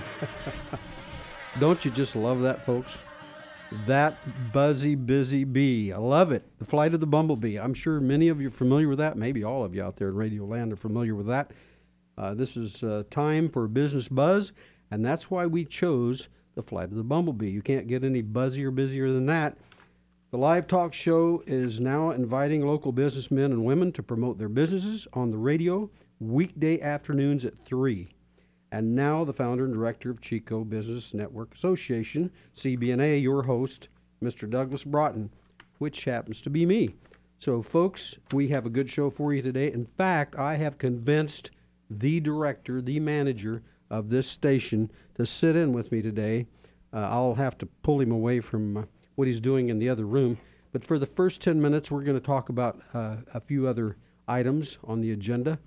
[1.58, 2.98] Don't you just love that, folks?
[3.86, 4.16] That
[4.52, 5.92] buzzy, busy bee.
[5.92, 6.44] I love it.
[6.58, 7.58] The flight of the bumblebee.
[7.58, 9.16] I'm sure many of you are familiar with that.
[9.16, 11.50] Maybe all of you out there in Radio Land are familiar with that.
[12.18, 14.52] Uh, this is uh, time for business buzz,
[14.90, 17.48] and that's why we chose the flight of the bumblebee.
[17.48, 19.56] You can't get any buzzier, busier than that.
[20.30, 25.06] The live talk show is now inviting local businessmen and women to promote their businesses
[25.14, 25.90] on the radio
[26.20, 28.08] weekday afternoons at 3
[28.72, 33.90] and now the founder and director of Chico Business Network Association, CBNA, your host,
[34.24, 34.48] Mr.
[34.48, 35.30] Douglas Broughton,
[35.76, 36.94] which happens to be me.
[37.38, 39.70] So, folks, we have a good show for you today.
[39.70, 41.50] In fact, I have convinced
[41.90, 46.46] the director, the manager of this station to sit in with me today.
[46.94, 48.82] Uh, I'll have to pull him away from uh,
[49.16, 50.38] what he's doing in the other room.
[50.72, 53.96] But for the first 10 minutes, we're going to talk about uh, a few other
[54.28, 55.58] items on the agenda.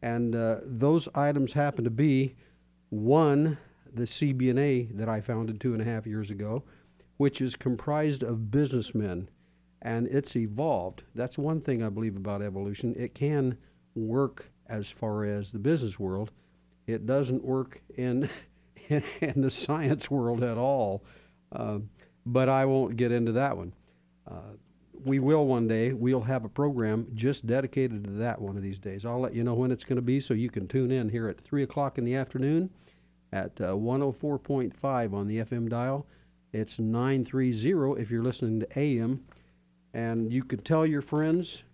[0.00, 2.36] And uh, those items happen to be
[2.94, 3.58] one,
[3.92, 6.62] the CBNA that I founded two and a half years ago,
[7.16, 9.28] which is comprised of businessmen,
[9.82, 11.02] and it's evolved.
[11.14, 12.94] That's one thing I believe about evolution.
[12.96, 13.56] It can
[13.94, 16.30] work as far as the business world.
[16.86, 18.28] It doesn't work in
[18.88, 21.04] in the science world at all.
[21.52, 21.78] Uh,
[22.26, 23.72] but I won't get into that one.
[24.30, 24.54] Uh,
[25.04, 25.92] we will one day.
[25.92, 29.04] We'll have a program just dedicated to that one of these days.
[29.04, 31.28] I'll let you know when it's going to be so you can tune in here
[31.28, 32.70] at 3 o'clock in the afternoon
[33.34, 36.06] at uh, 104.5 on the FM dial.
[36.52, 39.24] It's 930 if you're listening to AM.
[39.92, 41.64] And you can tell your friends,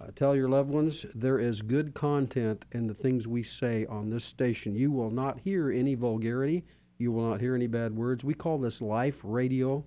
[0.00, 4.10] uh, tell your loved ones, there is good content in the things we say on
[4.10, 4.74] this station.
[4.74, 6.64] You will not hear any vulgarity.
[6.98, 8.24] You will not hear any bad words.
[8.24, 9.84] We call this life radio.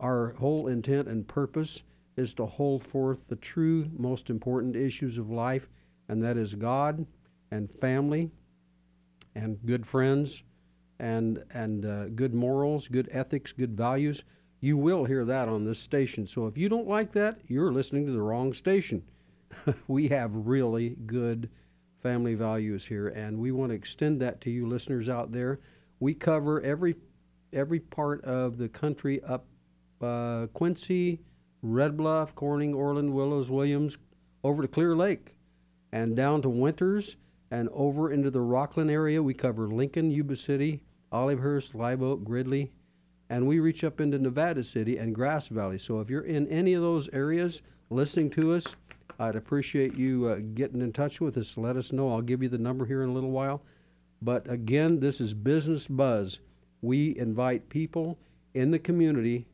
[0.00, 1.82] Our whole intent and purpose
[2.16, 5.70] is to hold forth the true, most important issues of life,
[6.08, 7.06] and that is God
[7.50, 8.30] and family
[9.34, 10.42] and good friends
[10.98, 14.22] and and uh, good morals, good ethics, good values.
[14.60, 16.26] You will hear that on this station.
[16.26, 19.02] So if you don't like that, you're listening to the wrong station.
[19.88, 21.50] we have really good
[22.00, 25.58] family values here, and we want to extend that to you listeners out there.
[26.00, 26.96] We cover every
[27.52, 29.46] every part of the country up
[30.00, 31.20] uh, Quincy,
[31.62, 33.98] Red Bluff, Corning, Orland, Willows, Williams,
[34.44, 35.34] over to Clear Lake,
[35.92, 37.16] and down to Winters
[37.52, 40.80] and over into the Rocklin area, we cover Lincoln, Yuba City,
[41.12, 42.72] Olivehurst, Live Oak, Gridley,
[43.28, 45.78] and we reach up into Nevada City and Grass Valley.
[45.78, 48.74] So if you're in any of those areas listening to us,
[49.18, 51.58] I'd appreciate you uh, getting in touch with us.
[51.58, 52.10] Let us know.
[52.10, 53.60] I'll give you the number here in a little while.
[54.22, 56.38] But again, this is Business Buzz.
[56.80, 58.18] We invite people
[58.54, 59.44] in the community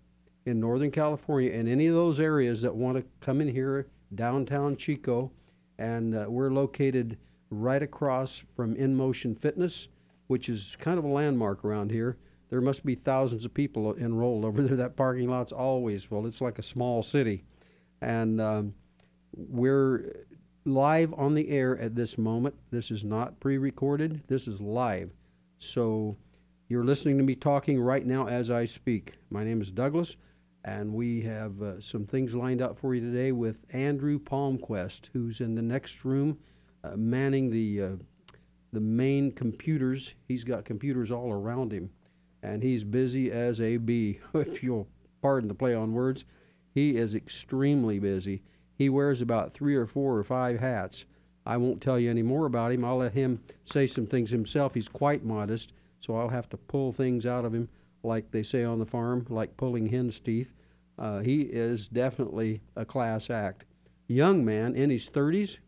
[0.46, 4.76] in Northern California and any of those areas that want to come in here, downtown
[4.76, 5.32] Chico,
[5.80, 7.18] and uh, we're located
[7.50, 9.88] right across from In Motion Fitness,
[10.26, 12.18] which is kind of a landmark around here.
[12.50, 14.76] There must be thousands of people enrolled over there.
[14.76, 16.26] That parking lot's always full.
[16.26, 17.44] It's like a small city.
[18.00, 18.74] And um,
[19.36, 20.24] we're
[20.64, 22.54] live on the air at this moment.
[22.70, 25.10] This is not pre recorded, this is live.
[25.58, 26.16] So
[26.68, 29.14] you're listening to me talking right now as I speak.
[29.30, 30.16] My name is Douglas,
[30.64, 35.40] and we have uh, some things lined up for you today with Andrew Palmquist, who's
[35.40, 36.38] in the next room
[36.84, 37.96] uh, manning the uh,
[38.72, 40.14] the main computers.
[40.26, 41.90] He's got computers all around him,
[42.42, 44.20] and he's busy as a bee.
[44.34, 44.88] If you'll
[45.22, 46.24] pardon the play on words,
[46.74, 48.42] he is extremely busy.
[48.76, 51.04] He wears about three or four or five hats.
[51.44, 52.84] I won't tell you any more about him.
[52.84, 54.74] I'll let him say some things himself.
[54.74, 57.68] He's quite modest, so I'll have to pull things out of him,
[58.02, 60.52] like they say on the farm, like pulling hen's teeth.
[60.98, 63.64] Uh, he is definitely a class act.
[64.08, 65.58] Young man in his 30s,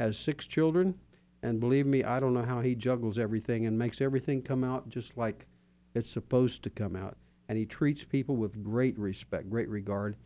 [0.00, 0.94] has six children,
[1.42, 4.88] and believe me, I don't know how he juggles everything and makes everything come out
[4.88, 5.46] just like
[5.94, 7.16] it's supposed to come out.
[7.48, 10.16] And he treats people with great respect, great regard.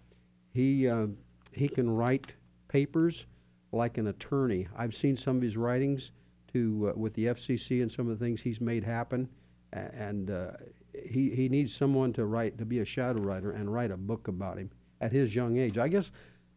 [0.53, 1.09] He uh,
[1.53, 2.35] he can write
[2.69, 3.27] papers
[3.73, 4.69] like an attorney.
[4.77, 6.13] I've seen some of his writings
[6.53, 9.29] to uh, with the FCC and some of the things he's made happen,
[9.73, 10.53] and uh,
[10.95, 14.29] he he needs someone to write to be a shadow writer and write a book
[14.29, 14.71] about him
[15.01, 15.79] at his young age.
[15.79, 16.11] I guess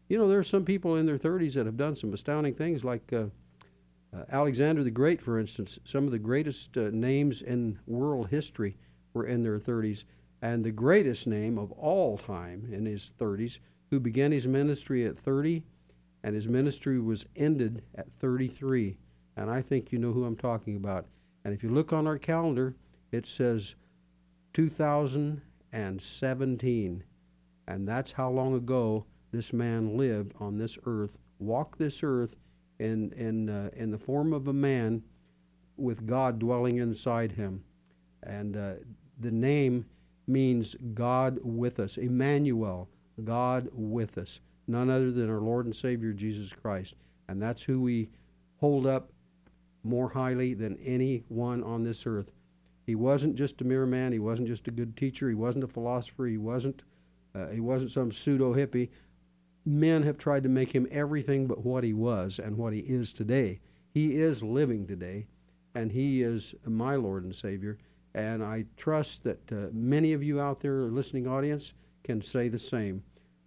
[0.08, 2.84] you know, there are some people in their 30s that have done some astounding things,
[2.84, 3.24] like uh,
[4.14, 5.78] uh, Alexander the Great, for instance.
[5.84, 8.76] Some of the greatest uh, names in world history
[9.14, 10.04] were in their 30s.
[10.42, 13.58] And the greatest name of all time in his 30s,
[13.90, 15.62] who began his ministry at 30,
[16.24, 18.98] and his ministry was ended at 33.
[19.36, 21.06] And I think you know who I'm talking about.
[21.44, 22.74] And if you look on our calendar,
[23.12, 23.76] it says
[24.52, 27.04] 2017.
[27.68, 32.36] And that's how long ago this man lived on this earth, walked this earth
[32.78, 35.02] in, in, uh, in the form of a man
[35.76, 37.64] with God dwelling inside him.
[38.22, 38.74] And uh,
[39.18, 39.86] the name
[40.26, 42.88] means God with us, Emmanuel,
[43.24, 46.94] God with us, none other than our Lord and Savior Jesus Christ.
[47.28, 48.10] And that's who we
[48.60, 49.10] hold up
[49.84, 52.30] more highly than anyone on this earth.
[52.86, 54.12] He wasn't just a mere man.
[54.12, 55.28] He wasn't just a good teacher.
[55.28, 56.26] He wasn't a philosopher.
[56.26, 56.82] He wasn't.
[57.34, 58.90] Uh, he wasn't some pseudo hippie.
[59.64, 63.12] Men have tried to make him everything but what he was and what he is
[63.12, 63.60] today.
[63.92, 65.26] He is living today,
[65.74, 67.78] and he is my Lord and Savior.
[68.14, 71.72] And I trust that uh, many of you out there, listening audience,
[72.02, 73.02] can say the same.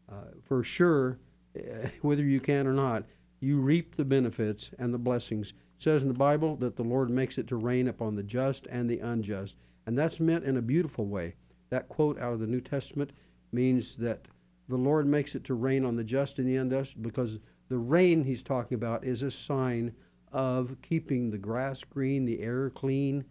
[0.10, 1.20] Uh, for sure,
[2.02, 3.06] whether you can or not,
[3.40, 5.50] you reap the benefits and the blessings.
[5.50, 8.66] It says in the Bible that the Lord makes it to rain upon the just
[8.68, 9.56] and the unjust.
[9.86, 11.36] And that's meant in a beautiful way.
[11.70, 13.12] That quote out of the New Testament
[13.52, 14.28] means that
[14.68, 17.40] the Lord makes it to rain on the just and the unjust because
[17.70, 19.94] the rain he's talking about is a sign
[20.32, 23.24] of keeping the grass green, the air clean,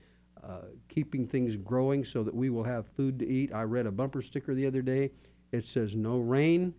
[0.42, 3.52] uh, keeping things growing so that we will have food to eat.
[3.52, 5.10] I read a bumper sticker the other day.
[5.52, 6.74] It says, No rain,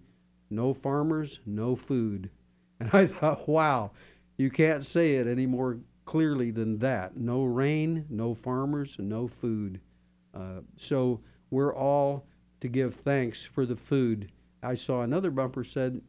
[0.50, 2.30] no farmers, no food.
[2.78, 3.92] And I thought, wow,
[4.36, 7.16] you can't say it any more clearly than that.
[7.16, 9.80] No rain, no farmers, no food.
[10.34, 11.22] Uh, so
[11.52, 12.26] we're all
[12.60, 14.30] to give thanks for the food.
[14.66, 16.02] I saw another bumper said,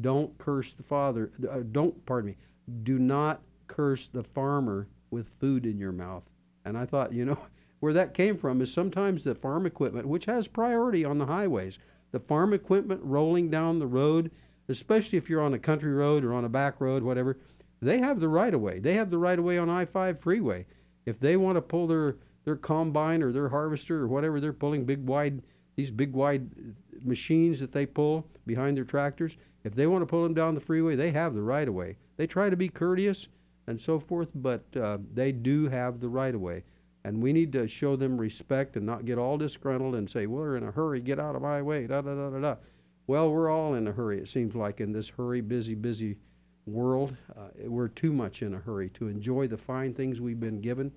[0.00, 1.32] "Don't curse the father.
[1.50, 2.36] Uh, don't pardon me.
[2.82, 6.22] Do not curse the farmer with food in your mouth."
[6.64, 7.38] And I thought, you know,
[7.80, 11.78] where that came from is sometimes the farm equipment, which has priority on the highways,
[12.12, 14.30] the farm equipment rolling down the road,
[14.68, 17.36] especially if you're on a country road or on a back road, whatever
[17.82, 18.78] they have the right of way.
[18.78, 20.66] They have the right of way on I 5 freeway.
[21.04, 24.84] If they want to pull their, their combine or their harvester or whatever they're pulling,
[24.84, 25.42] big wide,
[25.76, 26.48] these big wide
[27.02, 30.60] machines that they pull behind their tractors, if they want to pull them down the
[30.60, 31.96] freeway, they have the right of way.
[32.16, 33.28] They try to be courteous
[33.66, 36.64] and so forth, but uh, they do have the right of way.
[37.04, 40.40] And we need to show them respect and not get all disgruntled and say, well,
[40.40, 42.56] we're in a hurry, get out of my way, da da da da da.
[43.06, 46.16] Well, we're all in a hurry, it seems like, in this hurry, busy, busy
[46.66, 47.14] world.
[47.36, 50.90] Uh, we're too much in a hurry to enjoy the fine things we've been given.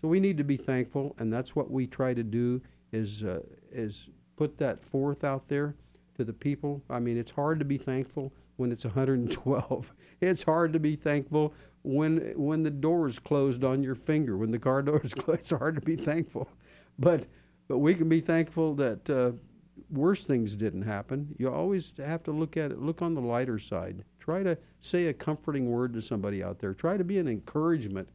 [0.00, 2.60] So we need to be thankful, and that's what we try to do
[2.92, 3.40] is uh,
[3.70, 4.08] is
[4.42, 5.76] put that forth out there
[6.16, 6.82] to the people.
[6.90, 9.92] I mean, it's hard to be thankful when it's 112.
[10.20, 11.54] it's hard to be thankful
[11.84, 15.42] when when the door is closed on your finger, when the car door is closed.
[15.42, 16.48] It's hard to be thankful,
[16.98, 17.28] but
[17.68, 19.30] but we can be thankful that uh,
[19.90, 21.36] worse things didn't happen.
[21.38, 24.04] You always have to look at it, look on the lighter side.
[24.18, 26.74] Try to say a comforting word to somebody out there.
[26.74, 28.08] Try to be an encouragement.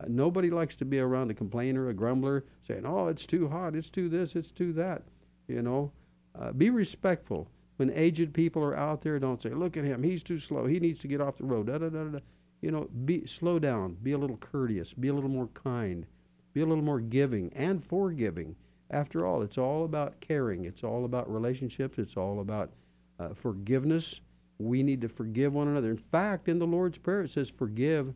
[0.00, 3.76] Uh, nobody likes to be around a complainer, a grumbler, saying, "Oh, it's too hot,
[3.76, 5.02] it's too this, it's too that."
[5.48, 5.92] You know,
[6.38, 7.48] uh, be respectful.
[7.76, 10.66] When aged people are out there, don't say, "Look at him, he's too slow.
[10.66, 12.18] He needs to get off the road." Da, da, da, da.
[12.60, 13.96] You know, be slow down.
[14.02, 14.94] Be a little courteous.
[14.94, 16.06] Be a little more kind.
[16.54, 18.56] Be a little more giving and forgiving.
[18.90, 20.64] After all, it's all about caring.
[20.64, 21.98] It's all about relationships.
[21.98, 22.70] It's all about
[23.18, 24.20] uh, forgiveness
[24.58, 25.90] we need to forgive one another.
[25.90, 28.14] In fact, in the Lord's Prayer, it says, forgive,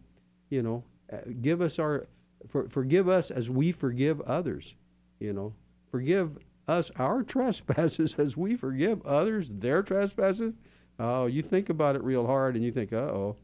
[0.50, 2.06] you know, uh, give us our,
[2.48, 4.74] for, forgive us as we forgive others,
[5.18, 5.52] you know,
[5.90, 10.54] forgive us our trespasses as we forgive others their trespasses.
[10.98, 13.36] Oh, you think about it real hard and you think, uh oh,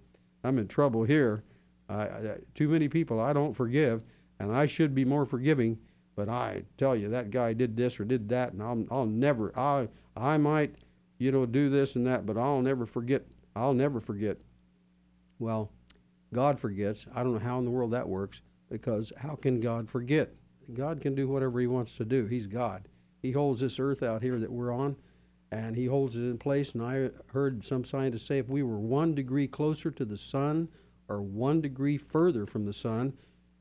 [0.42, 1.42] I'm in trouble here.
[1.88, 4.04] I, I, too many people I don't forgive,
[4.38, 5.78] and I should be more forgiving.
[6.16, 9.56] But I tell you, that guy did this or did that, and I'll, I'll never.
[9.58, 10.76] I, I might
[11.18, 13.22] you know, do this and that, but I'll never forget.
[13.54, 14.38] I'll never forget.
[15.38, 15.70] Well,
[16.32, 17.06] God forgets.
[17.14, 20.34] I don't know how in the world that works because how can God forget?
[20.72, 22.26] God can do whatever He wants to do.
[22.26, 22.88] He's God.
[23.24, 24.96] He holds this earth out here that we're on,
[25.50, 26.72] and He holds it in place.
[26.72, 30.68] And I heard some scientists say if we were one degree closer to the sun
[31.08, 33.14] or one degree further from the sun,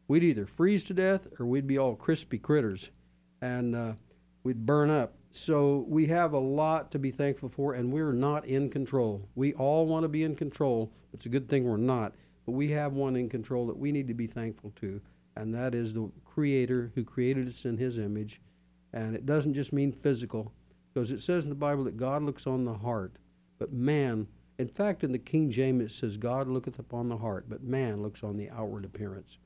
[0.10, 2.90] we'd either freeze to death or we'd be all crispy critters,
[3.42, 3.94] and uh,
[4.44, 5.14] we'd burn up.
[5.32, 9.30] So we have a lot to be thankful for, and we're not in control.
[9.36, 10.92] We all want to be in control.
[11.14, 12.16] It's a good thing we're not,
[12.46, 15.00] but we have one in control that we need to be thankful to,
[15.38, 18.42] and that is the Creator who created us in His image.
[18.94, 20.54] And it doesn't just mean physical,
[20.94, 23.16] because it says in the Bible that God looks on the heart,
[23.58, 24.28] but man,
[24.60, 28.02] in fact, in the King James it says God looketh upon the heart, but man
[28.02, 29.38] looks on the outward appearance.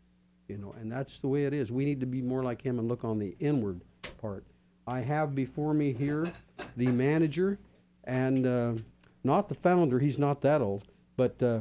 [0.48, 1.72] You know, and that's the way it is.
[1.72, 3.82] We need to be more like Him and look on the inward
[4.18, 4.46] part.
[4.86, 6.32] I have before me here
[6.78, 7.60] the manager
[8.06, 8.74] and uh,
[9.24, 10.00] not the founder.
[10.00, 10.86] He's not that old,
[11.18, 11.60] but uh,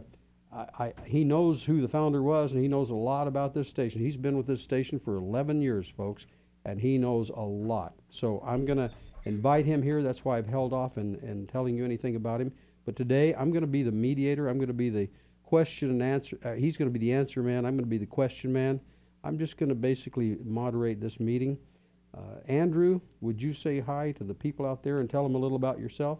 [0.53, 3.69] I, I, he knows who the founder was and he knows a lot about this
[3.69, 4.01] station.
[4.01, 6.27] He's been with this station for 11 years, folks,
[6.67, 7.95] and he knows a lot.
[8.11, 8.91] So I'm going to
[9.25, 10.03] invite him here.
[10.03, 12.53] That's why I've held off in, in telling you anything about him.
[12.85, 14.49] But today I'm going to be the mediator.
[14.49, 15.09] I'm going to be the
[15.45, 16.39] question and answer.
[16.45, 17.65] Uh, he's going to be the answer man.
[17.65, 18.81] I'm going to be the question man.
[19.25, 21.57] I'm just going to basically moderate this meeting.
[22.17, 25.39] Uh, Andrew, would you say hi to the people out there and tell them a
[25.39, 26.19] little about yourself?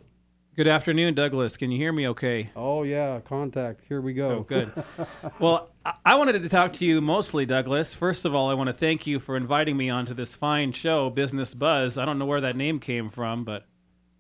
[0.57, 1.59] Good afternoon, Douglas.
[1.59, 2.49] Can you hear me okay?
[2.57, 3.83] Oh, yeah, contact.
[3.87, 4.31] Here we go.
[4.31, 4.73] Oh, good.
[5.39, 5.69] well,
[6.03, 7.95] I wanted to talk to you mostly, Douglas.
[7.95, 11.11] First of all, I want to thank you for inviting me onto this fine show,
[11.11, 11.99] Business Buzz.
[11.99, 13.67] I don't know where that name came from, but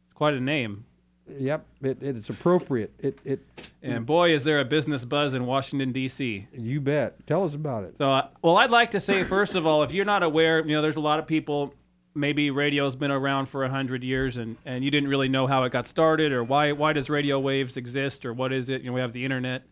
[0.04, 0.84] it's quite a name.
[1.26, 2.92] Yep, it, it, it's appropriate.
[2.98, 3.40] It, it
[3.82, 6.48] and boy, is there a business buzz in Washington D.C.
[6.52, 7.26] You bet.
[7.26, 7.94] Tell us about it.
[7.96, 10.72] So, uh, well, I'd like to say first of all, if you're not aware, you
[10.72, 11.72] know, there's a lot of people
[12.16, 15.64] maybe radio's been around for a hundred years and, and you didn't really know how
[15.64, 18.82] it got started or why why does radio waves exist or what is it?
[18.82, 19.64] You know, we have the internet,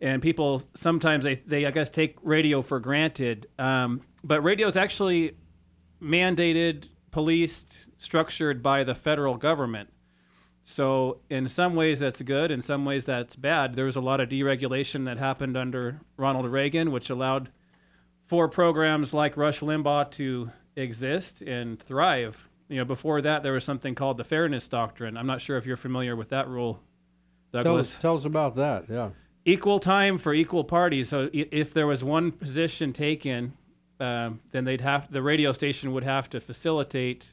[0.00, 3.46] and people sometimes they, they I guess take radio for granted.
[3.58, 5.36] Um, but radio is actually
[6.02, 9.90] mandated, policed, structured by the federal government.
[10.64, 13.74] So in some ways that's good, in some ways that's bad.
[13.74, 17.50] There was a lot of deregulation that happened under Ronald Reagan, which allowed
[18.26, 22.48] for programs like Rush Limbaugh to exist and thrive.
[22.68, 25.16] You know, before that, there was something called the Fairness Doctrine.
[25.16, 26.80] I'm not sure if you're familiar with that rule,
[27.52, 27.64] Douglas.
[27.64, 28.84] Tell us, tell us about that.
[28.88, 29.10] Yeah.
[29.44, 31.08] Equal time for equal parties.
[31.08, 33.54] So if there was one position taken,
[34.00, 37.32] uh, then they'd have the radio station would have to facilitate,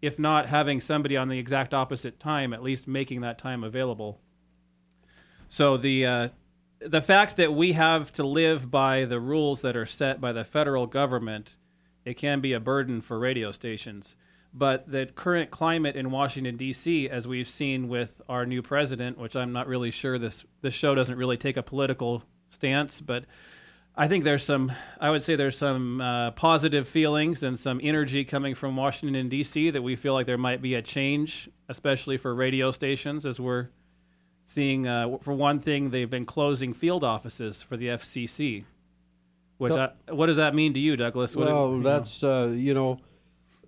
[0.00, 4.20] if not having somebody on the exact opposite time, at least making that time available.
[5.48, 6.28] So the uh,
[6.80, 10.44] the fact that we have to live by the rules that are set by the
[10.44, 11.56] federal government
[12.08, 14.16] it can be a burden for radio stations.
[14.54, 19.36] But the current climate in Washington D.C., as we've seen with our new president, which
[19.36, 23.24] I'm not really sure this this show doesn't really take a political stance, but
[23.94, 28.24] I think there's some, I would say there's some uh, positive feelings and some energy
[28.24, 29.70] coming from Washington, D.C.
[29.70, 33.68] that we feel like there might be a change, especially for radio stations, as we're
[34.46, 38.64] seeing, uh, for one thing, they've been closing field offices for the FCC.
[39.58, 41.34] Which I, what does that mean to you, Douglas?
[41.34, 42.22] What well, do, that's?
[42.22, 43.00] Uh, you know,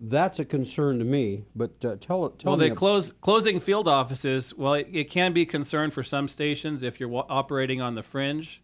[0.00, 1.44] that's a concern to me.
[1.54, 2.38] But uh, tell it.
[2.38, 4.54] Tell well, they close closing field offices.
[4.54, 8.04] Well, it, it can be a concern for some stations if you're operating on the
[8.04, 8.62] fringe,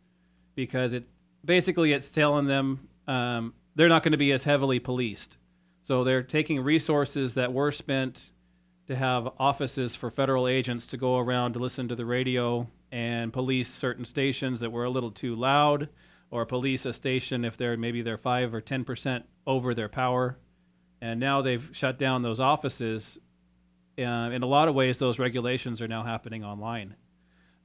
[0.55, 1.05] because it
[1.45, 5.37] basically it's telling them um, they're not going to be as heavily policed.
[5.83, 8.31] So they're taking resources that were spent
[8.87, 13.33] to have offices for federal agents to go around to listen to the radio and
[13.33, 15.89] police certain stations that were a little too loud
[16.31, 20.39] or police a station if they're maybe they're five or ten percent over their power,
[21.01, 23.19] and now they've shut down those offices.
[23.99, 26.97] Uh, in a lot of ways, those regulations are now happening online,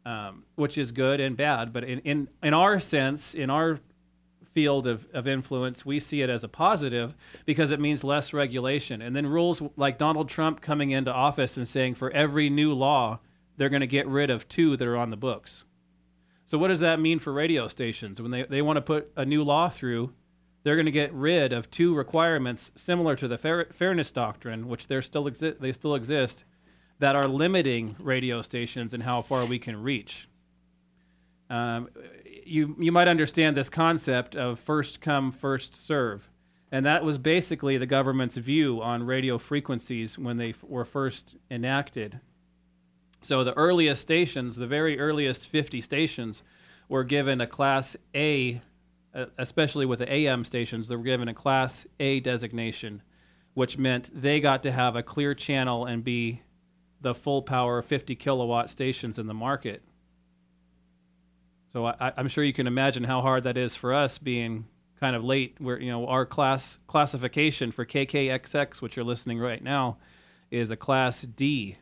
[0.06, 1.74] um, which is good and bad.
[1.74, 3.80] But in, in in our sense, in our
[4.53, 7.15] field of, of influence, we see it as a positive
[7.46, 9.01] because it means less regulation.
[9.01, 13.20] And then rules like Donald Trump coming into office and saying for every new law,
[13.58, 15.63] they're going to get rid of two that are on the books.
[16.51, 19.24] So what does that mean for radio stations when they, they want to put a
[19.24, 20.12] new law through?
[20.63, 24.88] They're going to get rid of two requirements similar to the fair, fairness doctrine, which
[24.88, 26.43] they're still exi- they still exist,
[27.00, 30.27] that are limiting radio stations and how far we can reach.
[31.50, 31.88] Um,
[32.46, 36.29] you you might understand this concept of first come first serve,
[36.70, 41.38] and that was basically the government's view on radio frequencies when they f- were first
[41.50, 42.20] enacted
[43.21, 46.41] so the earliest stations, the very earliest 50 stations,
[46.89, 48.61] were given a Class A,
[49.13, 53.03] uh, especially with the AM stations, they were given a Class A designation,
[53.53, 56.41] which meant they got to have a clear channel and be
[56.99, 59.83] the full power 50 kilowatt stations in the market.
[61.73, 64.65] So I, am sure you can imagine how hard that is for us being
[64.99, 65.55] kind of late.
[65.59, 69.97] Where you know our class classification for KKXX, which you're listening right now,
[70.49, 71.77] is a Class D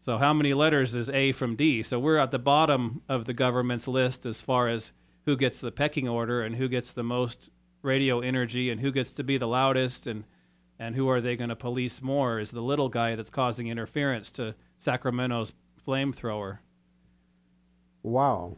[0.00, 1.82] so, how many letters is A from D?
[1.82, 4.92] So, we're at the bottom of the government's list as far as
[5.24, 7.50] who gets the pecking order and who gets the most
[7.82, 10.24] radio energy and who gets to be the loudest and,
[10.78, 14.32] and who are they going to police more is the little guy that's causing interference
[14.32, 15.52] to Sacramento's
[15.86, 16.58] flamethrower.
[18.02, 18.56] Wow.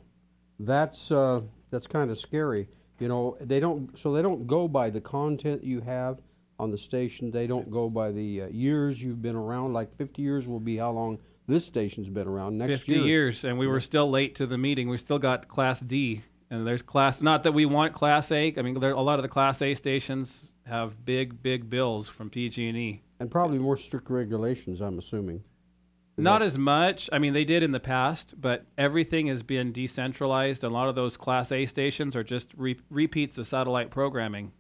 [0.59, 2.69] That's, uh, that's kind of scary.
[2.99, 6.19] You know, they don't, so they don't go by the content you have
[6.61, 7.31] on the station.
[7.31, 9.73] They don't go by the uh, years you've been around.
[9.73, 12.59] Like 50 years will be how long this station's been around.
[12.59, 13.05] Next 50 year.
[13.05, 14.89] years, and we were still late to the meeting.
[14.89, 17.21] We still got Class D, and there's Class.
[17.21, 18.55] Not that we want Class A.
[18.57, 22.31] I mean, there, a lot of the Class A stations have big, big bills from
[22.31, 24.81] PG&E, and probably more strict regulations.
[24.81, 25.43] I'm assuming.
[26.17, 26.47] Is Not that...
[26.47, 27.09] as much.
[27.13, 30.65] I mean, they did in the past, but everything has been decentralized.
[30.65, 34.53] A lot of those Class A stations are just re- repeats of satellite programming.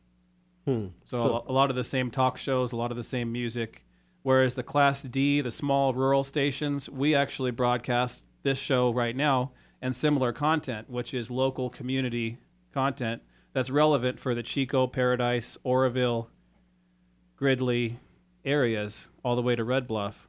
[0.64, 0.88] Hmm.
[1.04, 3.84] So, so a lot of the same talk shows, a lot of the same music.
[4.22, 9.52] Whereas the Class D, the small rural stations, we actually broadcast this show right now
[9.80, 12.38] and similar content, which is local community
[12.72, 16.28] content that's relevant for the Chico, Paradise, Oroville,
[17.36, 17.98] Gridley
[18.44, 20.28] areas all the way to Red Bluff,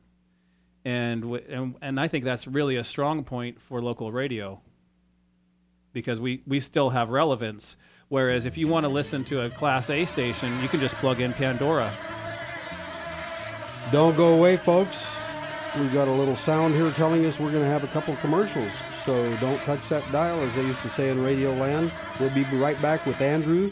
[0.83, 4.61] and w- and and I think that's really a strong point for local radio
[5.93, 7.75] because we we still have relevance.
[8.11, 11.21] Whereas if you want to listen to a Class A station, you can just plug
[11.21, 11.89] in Pandora.
[13.89, 15.01] Don't go away, folks.
[15.79, 18.69] We've got a little sound here telling us we're going to have a couple commercials.
[19.05, 21.89] So don't touch that dial, as they used to say in Radio Land.
[22.19, 23.71] We'll be right back with Andrew.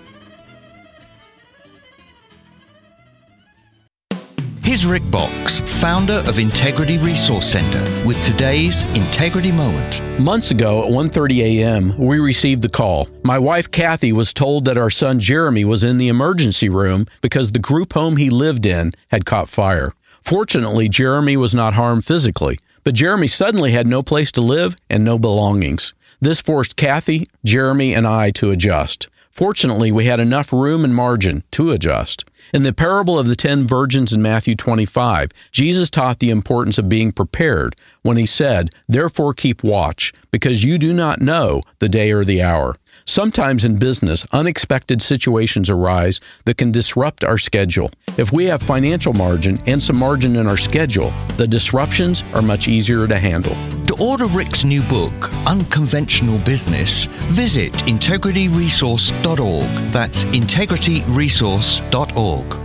[4.79, 10.01] Here's Rick Boxx, founder of Integrity Resource Center, with today's Integrity Moment.
[10.21, 13.09] Months ago at 1:30 a.m., we received the call.
[13.21, 17.51] My wife Kathy was told that our son Jeremy was in the emergency room because
[17.51, 19.91] the group home he lived in had caught fire.
[20.21, 25.03] Fortunately, Jeremy was not harmed physically, but Jeremy suddenly had no place to live and
[25.03, 25.93] no belongings.
[26.21, 29.09] This forced Kathy, Jeremy, and I to adjust.
[29.29, 32.23] Fortunately, we had enough room and margin to adjust.
[32.51, 36.89] In the parable of the ten virgins in Matthew 25, Jesus taught the importance of
[36.89, 42.11] being prepared when he said, Therefore keep watch, because you do not know the day
[42.11, 42.75] or the hour.
[43.09, 47.89] Sometimes in business, unexpected situations arise that can disrupt our schedule.
[48.19, 52.67] If we have financial margin and some margin in our schedule, the disruptions are much
[52.67, 53.55] easier to handle.
[53.87, 59.89] To order Rick's new book, Unconventional Business, visit integrityresource.org.
[59.89, 62.59] That's integrityresource.org.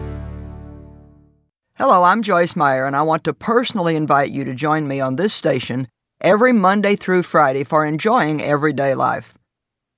[1.77, 5.17] Hello, I'm Joyce Meyer, and I want to personally invite you to join me on
[5.17, 5.89] this station
[6.21, 9.39] every Monday through Friday for enjoying everyday life.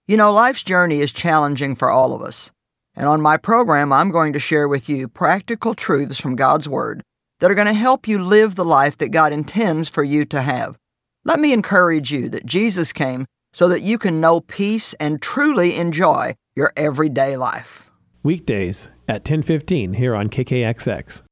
[0.08, 2.52] You know, life's journey is challenging for all of us.
[2.94, 7.02] And on my program, I'm going to share with you practical truths from God's Word
[7.40, 10.42] that are going to help you live the life that God intends for you to
[10.42, 10.78] have.
[11.24, 15.76] Let me encourage you that Jesus came so that you can know peace and truly
[15.76, 17.90] enjoy your everyday life.
[18.22, 21.22] Weekdays at 10:15 here on KKXX.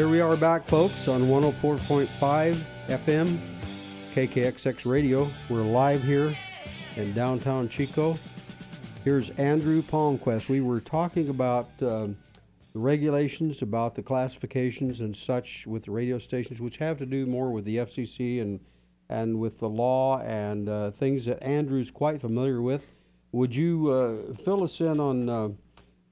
[0.00, 2.56] Here we are back, folks, on 104.5
[2.88, 3.38] FM,
[4.14, 5.28] KKXX Radio.
[5.50, 6.34] We're live here
[6.96, 8.16] in downtown Chico.
[9.04, 10.48] Here's Andrew Palmquist.
[10.48, 12.16] We were talking about um,
[12.72, 17.26] the regulations, about the classifications and such with the radio stations, which have to do
[17.26, 18.58] more with the FCC and
[19.10, 22.90] and with the law and uh, things that Andrew's quite familiar with.
[23.32, 25.28] Would you uh, fill us in on?
[25.28, 25.48] Uh,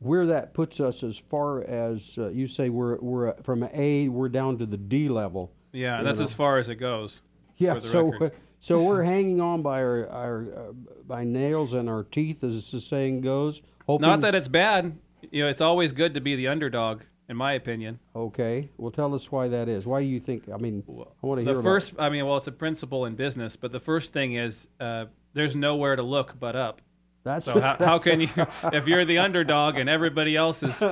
[0.00, 4.08] where that puts us as far as uh, you say we're we're uh, from A
[4.08, 5.52] we're down to the D level.
[5.72, 6.24] Yeah, that's know.
[6.24, 7.22] as far as it goes.
[7.56, 8.30] Yeah, for the so
[8.61, 10.72] so we're hanging on by our our uh,
[11.06, 13.62] by nails and our teeth, as the saying goes.
[13.87, 14.96] Hoping, Not that it's bad.
[15.30, 17.98] You know, it's always good to be the underdog, in my opinion.
[18.14, 18.68] okay.
[18.76, 19.87] Well, tell us why that is.
[19.87, 20.48] Why do you think?
[20.52, 23.06] I mean, I want to hear The about- first, I mean, well, it's a principle
[23.06, 26.82] in business, but the first thing is uh, there's nowhere to look but up.
[27.29, 28.29] That's So how, how can you,
[28.73, 30.83] if you're the underdog and everybody else is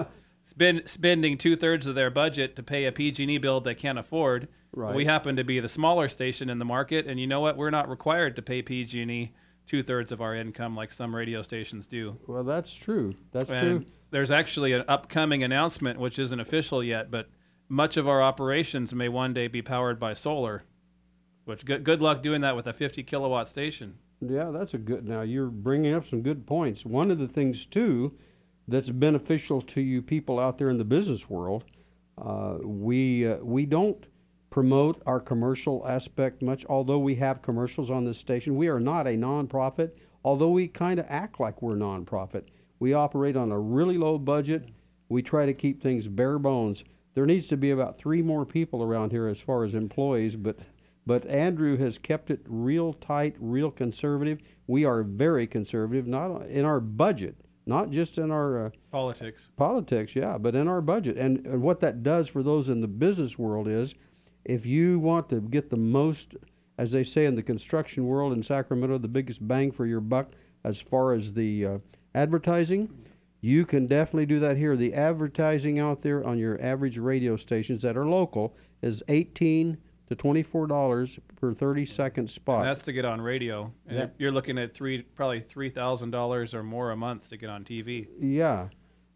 [0.45, 4.49] spend, spending two thirds of their budget to pay a PG&E bill they can't afford,
[4.73, 4.95] Right.
[4.95, 7.57] we happen to be the smaller station in the market, and you know what?
[7.57, 9.33] We're not required to pay PG&E
[9.67, 12.19] two thirds of our income like some radio stations do.
[12.27, 13.15] well, that's true.
[13.33, 13.93] That's And true.
[14.11, 17.31] there's actually an upcoming announcement, which isn't official yet, but
[17.71, 20.63] much of our operations may one day be powered by solar.
[21.47, 23.99] Which good, good luck doing that with a 50 kilowatt station.
[24.21, 25.07] Yeah, that's a good.
[25.07, 26.85] Now you're bringing up some good points.
[26.85, 28.17] One of the things too
[28.67, 31.65] that's beneficial to you people out there in the business world,
[32.19, 34.07] uh, we uh, we don't
[34.49, 36.65] promote our commercial aspect much.
[36.67, 39.91] Although we have commercials on this station, we are not a nonprofit.
[40.25, 42.45] Although we kind of act like we're nonprofit,
[42.79, 44.71] we operate on a really low budget.
[45.09, 46.85] We try to keep things bare bones.
[47.15, 50.59] There needs to be about three more people around here as far as employees, but
[51.07, 54.41] but Andrew has kept it real tight, real conservative.
[54.67, 59.51] We are very conservative, not in our budget, not just in our uh, Politics.
[59.57, 61.17] politics, yeah, but in our budget.
[61.17, 63.95] And, and what that does for those in the business world is,
[64.45, 66.35] if you want to get the most,
[66.79, 70.33] as they say in the construction world in Sacramento, the biggest bang for your buck
[70.65, 71.79] as far as the uh,
[72.15, 72.89] advertising,
[73.41, 74.77] you can definitely do that here.
[74.77, 80.15] The advertising out there on your average radio stations that are local is eighteen to
[80.15, 82.61] twenty-four dollars per thirty-second spot.
[82.61, 83.73] And that's to get on radio.
[83.89, 84.07] And Yeah.
[84.19, 87.65] you're looking at three, probably three thousand dollars or more a month to get on
[87.65, 88.07] TV.
[88.21, 88.69] Yeah.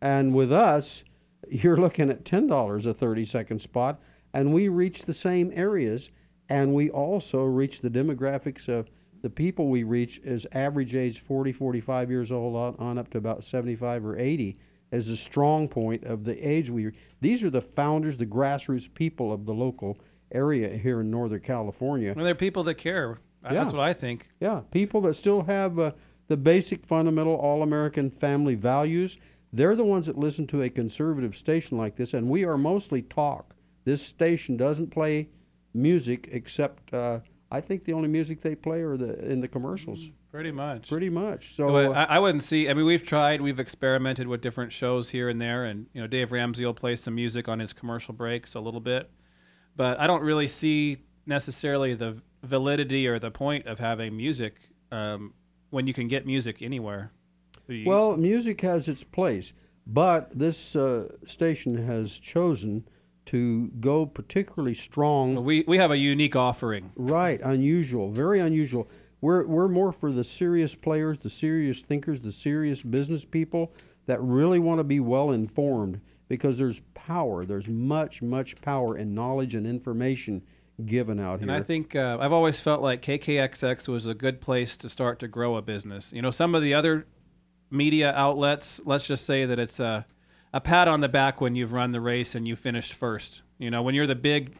[0.02, 1.04] And with us,
[1.48, 4.00] you're looking at $10 a 30 second spot,
[4.32, 6.10] and we reach the same areas,
[6.48, 8.88] and we also reach the demographics of
[9.22, 13.18] the people we reach is average age 40, 45 years old on, on up to
[13.18, 14.56] about 75 or 80
[14.92, 16.92] as a strong point of the age we.
[17.20, 19.98] These are the founders, the grassroots people of the local
[20.32, 22.10] area here in Northern California.
[22.10, 23.18] And they're people that care.
[23.44, 23.54] Yeah.
[23.54, 24.28] That's what I think.
[24.40, 25.92] Yeah, people that still have uh,
[26.28, 29.18] the basic fundamental all American family values.
[29.52, 33.02] They're the ones that listen to a conservative station like this, and we are mostly
[33.02, 33.54] talk.
[33.84, 35.28] This station doesn't play
[35.74, 40.08] music except uh, I think the only music they play are the in the commercials.
[40.30, 40.88] Pretty much.
[40.88, 41.56] Pretty much.
[41.56, 42.68] So Well, uh, I, I wouldn't see.
[42.68, 43.40] I mean, we've tried.
[43.40, 46.94] We've experimented with different shows here and there, and you know, Dave Ramsey will play
[46.94, 49.10] some music on his commercial breaks a little bit,
[49.80, 55.32] but I don't really see necessarily the validity or the point of having music um,
[55.70, 57.12] when you can get music anywhere.
[57.66, 59.54] You- well, music has its place,
[59.86, 62.86] but this uh, station has chosen
[63.24, 65.42] to go particularly strong.
[65.46, 66.92] we we have a unique offering.
[66.94, 68.86] Right, unusual, very unusual.
[69.22, 73.72] We're we're more for the serious players, the serious thinkers, the serious business people
[74.04, 77.44] that really want to be well informed because there's power.
[77.44, 80.42] There's much much power in knowledge and information
[80.86, 81.50] given out here.
[81.50, 81.50] And.
[81.50, 85.28] I think uh, I've always felt like KKXX was a good place to start to
[85.28, 86.12] grow a business.
[86.12, 87.06] You know, some of the other
[87.68, 90.06] media outlets, let's just say that it's a,
[90.54, 93.42] a pat on the back when you've run the race and you finished first.
[93.58, 94.56] You know, when you're the big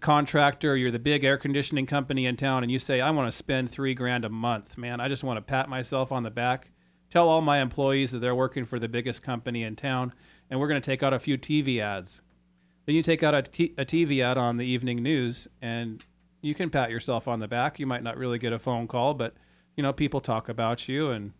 [0.00, 3.36] contractor, you're the big air conditioning company in town, and you say, I want to
[3.36, 6.70] spend three grand a month, man, I just want to pat myself on the back.
[7.10, 10.12] Tell all my employees that they're working for the biggest company in town,
[10.50, 12.20] and we're going to take out a few TV ads.
[12.86, 16.04] Then you take out a, t- a TV ad on the evening news, and
[16.42, 17.78] you can pat yourself on the back.
[17.78, 19.34] You might not really get a phone call, but
[19.76, 21.32] you know people talk about you, and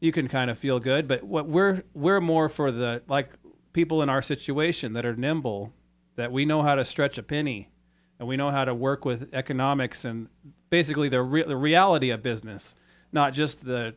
[0.00, 1.08] you can kind of feel good.
[1.08, 3.30] But what we're we're more for the like
[3.72, 5.72] people in our situation that are nimble,
[6.14, 7.70] that we know how to stretch a penny,
[8.18, 10.28] and we know how to work with economics and
[10.70, 12.74] basically the re- the reality of business,
[13.12, 13.94] not just the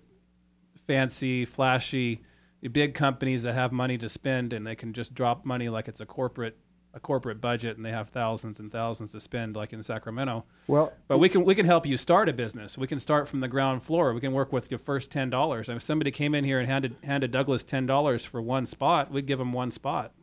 [0.87, 2.23] fancy, flashy,
[2.67, 6.01] big companies that have money to spend and they can just drop money like it's
[6.01, 6.57] a corporate
[6.93, 10.43] a corporate budget and they have thousands and thousands to spend like in Sacramento.
[10.67, 12.77] well, But we can we can help you start a business.
[12.77, 14.13] We can start from the ground floor.
[14.13, 15.69] We can work with your first ten dollars.
[15.69, 19.27] If somebody came in here and handed handed Douglas ten dollars for one spot, we'd
[19.27, 20.13] give them one spot.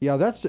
[0.00, 0.44] Yeah, that's.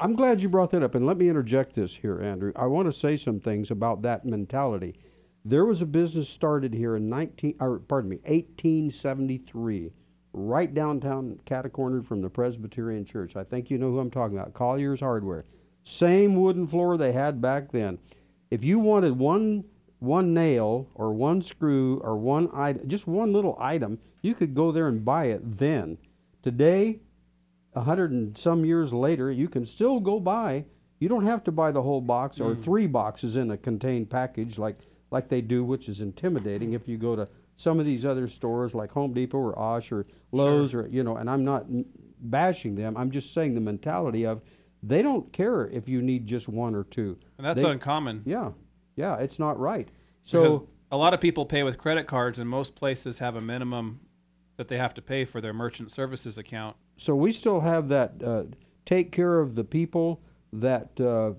[0.00, 2.52] I'm glad you brought that up, and let me interject this here, Andrew.
[2.56, 4.96] I want to say some things about that mentality.
[5.44, 9.92] There was a business started here in 19, or pardon me, 1873,
[10.32, 13.36] right downtown, catacornered from the Presbyterian Church.
[13.36, 14.54] I think you know who I'm talking about.
[14.54, 15.44] Collier's Hardware,
[15.84, 17.98] same wooden floor they had back then.
[18.50, 19.64] If you wanted one
[20.00, 24.72] one nail or one screw or one item, just one little item, you could go
[24.72, 25.98] there and buy it then.
[26.42, 27.00] Today,
[27.74, 30.64] a hundred and some years later, you can still go buy.
[31.00, 32.62] You don't have to buy the whole box or mm.
[32.62, 34.78] three boxes in a contained package like
[35.10, 36.72] like they do, which is intimidating.
[36.72, 37.28] If you go to
[37.60, 41.16] some of these other stores like Home Depot or Osh or Lowe's or you know,
[41.16, 41.66] and I'm not
[42.22, 42.96] bashing them.
[42.96, 44.40] I'm just saying the mentality of
[44.82, 47.18] they don't care if you need just one or two.
[47.36, 48.22] And that's They- uncommon.
[48.24, 48.52] yeah,
[48.96, 49.88] yeah, it's not right.
[50.24, 53.42] Because So a lot of people pay with credit cards, and most places have a
[53.42, 54.00] minimum
[54.56, 56.76] that they have to pay for their merchant services account.
[56.96, 58.44] so we still have that uh,
[58.86, 61.32] take care of the people that uh,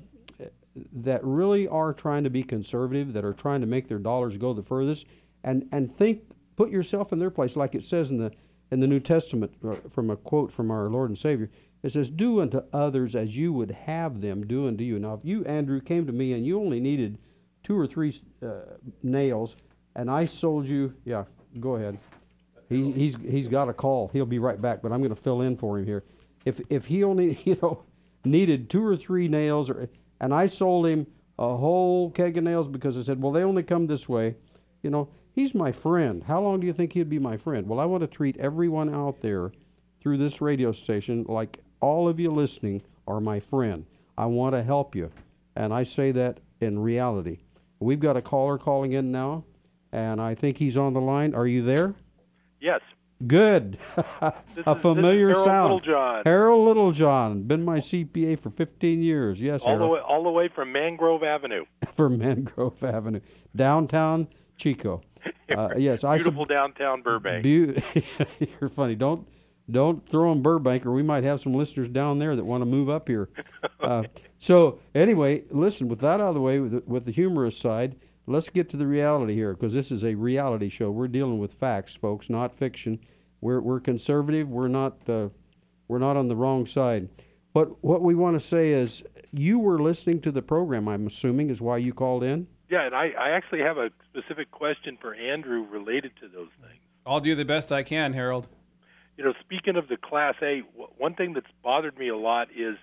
[0.94, 4.54] that really are trying to be conservative, that are trying to make their dollars go
[4.54, 5.06] the furthest,
[5.44, 6.22] and and think,
[6.56, 8.32] put yourself in their place, like it says in the
[8.72, 11.50] in the New Testament, uh, from a quote from our Lord and Savior.
[11.84, 15.26] It says, "Do unto others as you would have them do unto you." Now, if
[15.26, 17.18] you, Andrew, came to me and you only needed
[17.64, 19.56] two or three uh, nails,
[19.96, 21.26] and I sold you, yeah,
[21.60, 21.98] go ahead.
[22.70, 24.10] He, he's he's got a call.
[24.14, 26.04] He'll be right back, but I'm going to fill in for him here.
[26.46, 27.84] If if he only you know
[28.24, 31.08] needed two or three nails, or and I sold him
[31.40, 34.36] a whole keg of nails because I said, well, they only come this way.
[34.84, 36.24] You know, he's my friend.
[36.24, 37.68] How long do you think he'd be my friend?
[37.68, 39.52] Well, I want to treat everyone out there
[40.02, 43.86] through this radio station like all of you listening are my friend.
[44.18, 45.12] I want to help you,
[45.56, 47.40] and I say that in reality.
[47.80, 49.44] We've got a caller calling in now,
[49.92, 51.34] and I think he's on the line.
[51.34, 51.96] Are you there?
[52.60, 52.82] Yes.
[53.26, 53.78] Good.
[54.22, 55.74] A is- familiar Harold sound.
[55.74, 56.22] Littlejohn.
[56.26, 59.42] Harold Littlejohn, been my CPA for 15 years.
[59.42, 59.92] Yes, all the Harold.
[59.94, 61.66] way all the way from Mangrove Avenue.
[61.96, 63.20] from Mangrove Avenue,
[63.56, 65.02] downtown Chico.
[65.56, 67.44] Uh, yes, I Beautiful downtown Burbank.
[67.44, 67.74] beau-
[68.62, 68.96] You're funny.
[68.96, 69.28] Don't
[69.70, 72.66] don't throw in Burbank, or we might have some listeners down there that want to
[72.66, 73.30] move up here.
[73.82, 74.04] Uh,
[74.38, 75.88] so anyway, listen.
[75.88, 77.96] With that out of the way, with the, with the humorous side,
[78.28, 80.92] let's get to the reality here, because this is a reality show.
[80.92, 83.00] We're dealing with facts, folks, not fiction.
[83.42, 84.50] We're we're conservative.
[84.50, 85.30] We're not uh,
[85.88, 87.10] we're not on the wrong side.
[87.54, 89.02] But what we want to say is,
[89.34, 90.88] you were listening to the program.
[90.88, 92.48] I'm assuming is why you called in.
[92.72, 96.80] Yeah, and I, I actually have a specific question for Andrew related to those things.
[97.06, 98.48] I'll do the best I can, Harold.
[99.18, 100.60] You know, speaking of the Class A,
[100.98, 102.78] one thing that's bothered me a lot is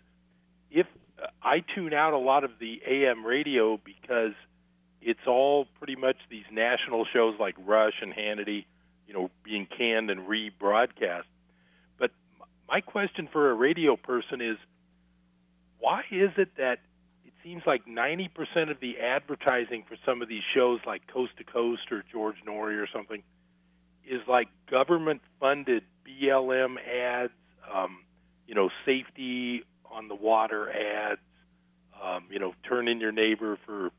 [0.71, 0.87] if
[1.21, 4.35] uh, I tune out a lot of the AM radio because
[5.01, 8.67] it's all pretty much these national shows like Rush and Hannity,
[9.07, 11.25] you know, being canned and rebroadcast.
[11.99, 12.11] But
[12.69, 14.59] my question for a radio person is
[15.79, 16.81] why is it that
[17.43, 21.91] seems like 90% of the advertising for some of these shows like Coast to Coast
[21.91, 23.23] or George Noory or something
[24.07, 27.33] is like government funded BLM ads,
[27.73, 28.05] um,
[28.47, 31.21] you know, safety on the water ads,
[32.03, 33.91] um, you know, turn in your neighbor for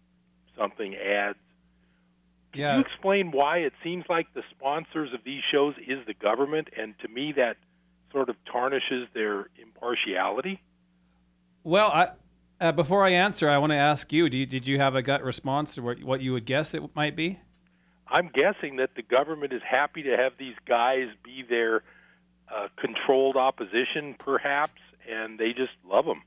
[0.58, 1.38] something ads.
[2.52, 2.76] Can Yeah.
[2.76, 6.98] you explain why it seems like the sponsors of these shows is the government, and
[7.00, 7.58] to me that
[8.12, 10.60] sort of tarnishes their impartiality?
[11.64, 12.10] Well, I,
[12.60, 15.02] uh, before I answer, I want to ask you: do you, Did you have a
[15.02, 17.40] gut response to what, what you would guess it might be?
[18.08, 21.84] I'm guessing that the government is happy to have these guys be their
[22.54, 26.24] uh, controlled opposition, perhaps, and they just love them.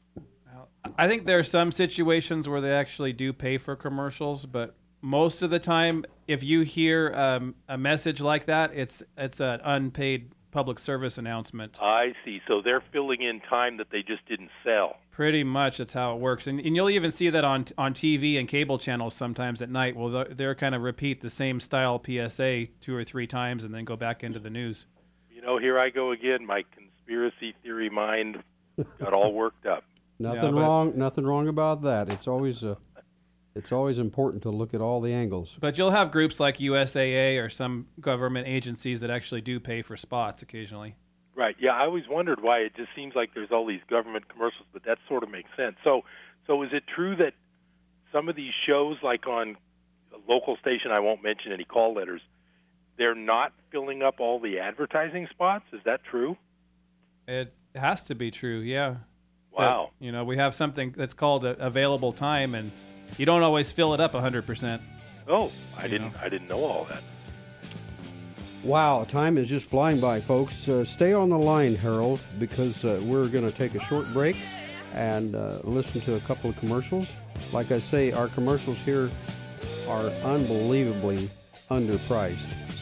[0.97, 5.43] I think there are some situations where they actually do pay for commercials, but most
[5.43, 10.33] of the time, if you hear um, a message like that, it's it's an unpaid
[10.53, 11.77] public service announcement.
[11.81, 12.41] I see.
[12.47, 14.99] So they're filling in time that they just didn't sell.
[15.11, 18.39] Pretty much, that's how it works, and, and you'll even see that on on TV
[18.39, 19.95] and cable channels sometimes at night.
[19.97, 23.75] Well, they're, they're kind of repeat the same style PSA two or three times and
[23.75, 24.87] then go back into the news.
[25.31, 26.47] You know, here I go again.
[26.47, 28.43] My conspiracy theory mind
[29.01, 29.85] got all worked up.
[30.19, 30.93] Nothing but- wrong.
[30.97, 32.09] Nothing wrong about that.
[32.09, 32.77] It's always uh,
[33.55, 35.57] it's always important to look at all the angles.
[35.61, 39.97] But you'll have groups like USAA or some government agencies that actually do pay for
[39.97, 40.97] spots occasionally.
[41.35, 41.57] Right.
[41.59, 44.85] Yeah, I always wondered why it just seems like there's all these government commercials, but
[44.85, 45.77] that sort of makes sense.
[45.83, 46.03] So,
[46.47, 47.35] so is it true that
[48.13, 49.57] some of these shows, like on
[50.13, 52.21] a local station, I won't mention any call letters,
[52.99, 55.65] they're not filling up all the advertising spots?
[55.73, 56.37] Is that true?
[57.27, 58.97] It has to be true, yeah.
[59.57, 59.91] But, Wow.
[59.99, 62.71] you know, we have something that's called a available time, and
[63.19, 64.81] you don't always fill it up 100%.
[65.29, 66.17] Oh, I didn't.
[66.21, 67.03] I didn't know all that.
[68.65, 70.69] Wow, time is just flying by, folks.
[70.69, 74.37] Uh, stay on the line, Harold, because uh, we're going to take a short break
[74.95, 77.13] and uh, listen to a couple of commercials.
[77.53, 79.11] Like I say, our commercials here
[79.89, 81.29] are unbelievably
[81.71, 82.82] underpriced.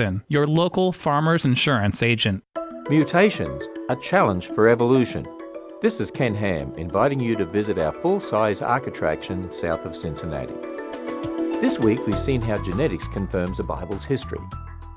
[0.27, 2.43] your local farmers insurance agent.
[2.89, 5.27] Mutations, a challenge for evolution.
[5.81, 9.95] This is Ken Ham inviting you to visit our full size Ark attraction south of
[9.95, 10.55] Cincinnati.
[11.61, 14.39] This week we've seen how genetics confirms the Bible's history.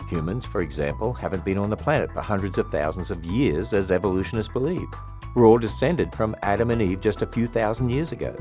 [0.08, 3.90] Humans, for example, haven't been on the planet for hundreds of thousands of years as
[3.90, 4.88] evolutionists believe.
[5.34, 8.34] We're all descended from Adam and Eve just a few thousand years ago.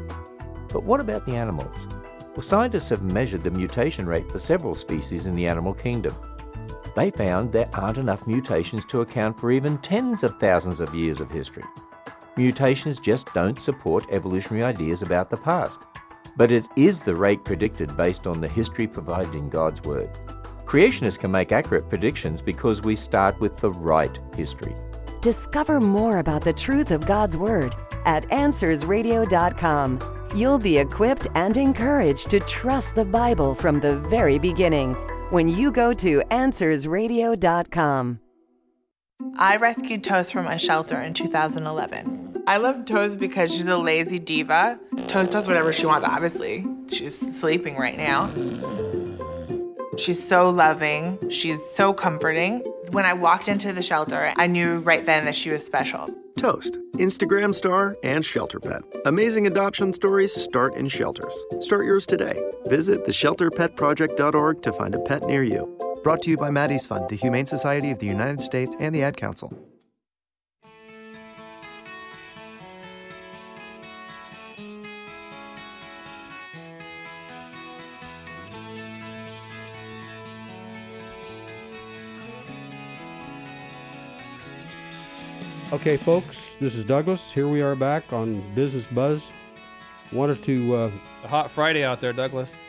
[0.69, 1.75] But what about the animals?
[2.35, 6.15] Well, scientists have measured the mutation rate for several species in the animal kingdom.
[6.95, 11.19] They found there aren't enough mutations to account for even tens of thousands of years
[11.21, 11.63] of history.
[12.37, 15.79] Mutations just don't support evolutionary ideas about the past.
[16.35, 20.09] But it is the rate predicted based on the history provided in God's Word.
[20.65, 24.75] Creationists can make accurate predictions because we start with the right history.
[25.21, 27.75] Discover more about the truth of God's Word
[28.05, 29.99] at AnswersRadio.com.
[30.35, 34.95] You'll be equipped and encouraged to trust the Bible from the very beginning
[35.33, 38.19] when you go to AnswersRadio.com.
[39.35, 42.43] I rescued Toast from a shelter in 2011.
[42.45, 44.79] I love Toast because she's a lazy diva.
[45.07, 46.63] Toast does whatever she wants, obviously.
[46.87, 48.29] She's sleeping right now.
[49.97, 51.29] She's so loving.
[51.29, 52.59] She's so comforting.
[52.91, 56.07] When I walked into the shelter, I knew right then that she was special.
[56.35, 58.81] Toast, Instagram star, and shelter pet.
[59.05, 61.41] Amazing adoption stories start in shelters.
[61.59, 62.33] Start yours today.
[62.65, 65.69] Visit theshelterpetproject.org to find a pet near you.
[66.03, 69.03] Brought to you by Maddie's Fund, the Humane Society of the United States, and the
[69.03, 69.53] Ad Council.
[85.73, 87.31] Okay, folks, this is Douglas.
[87.31, 89.25] Here we are back on Business Buzz.
[90.11, 90.75] wanted to.
[90.75, 92.59] Uh, It's a hot Friday out there, Douglas.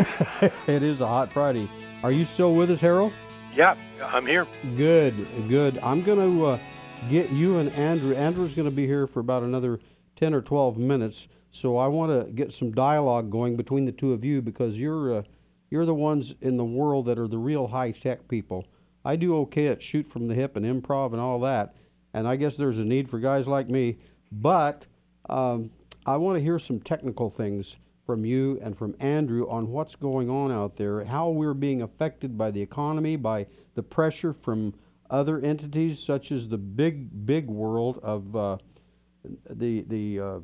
[0.66, 1.68] it is a hot Friday.
[2.02, 3.12] Are you still with us, Harold?
[3.54, 4.46] Yeah, I'm here.
[4.78, 5.14] Good,
[5.50, 5.76] good.
[5.82, 6.58] I'm going to uh,
[7.10, 8.14] get you and Andrew.
[8.14, 9.80] Andrew's going to be here for about another
[10.16, 11.28] 10 or 12 minutes.
[11.50, 15.18] So I want to get some dialogue going between the two of you because you're
[15.18, 15.22] uh,
[15.68, 18.64] you're the ones in the world that are the real high tech people.
[19.04, 21.74] I do okay at shoot from the hip and improv and all that,
[22.14, 23.98] and I guess there's a need for guys like me.
[24.32, 24.86] But
[25.28, 25.70] um,
[26.06, 30.30] I want to hear some technical things from you and from Andrew on what's going
[30.30, 34.74] on out there, how we're being affected by the economy, by the pressure from
[35.10, 38.58] other entities such as the big, big world of uh,
[39.50, 40.38] the the uh,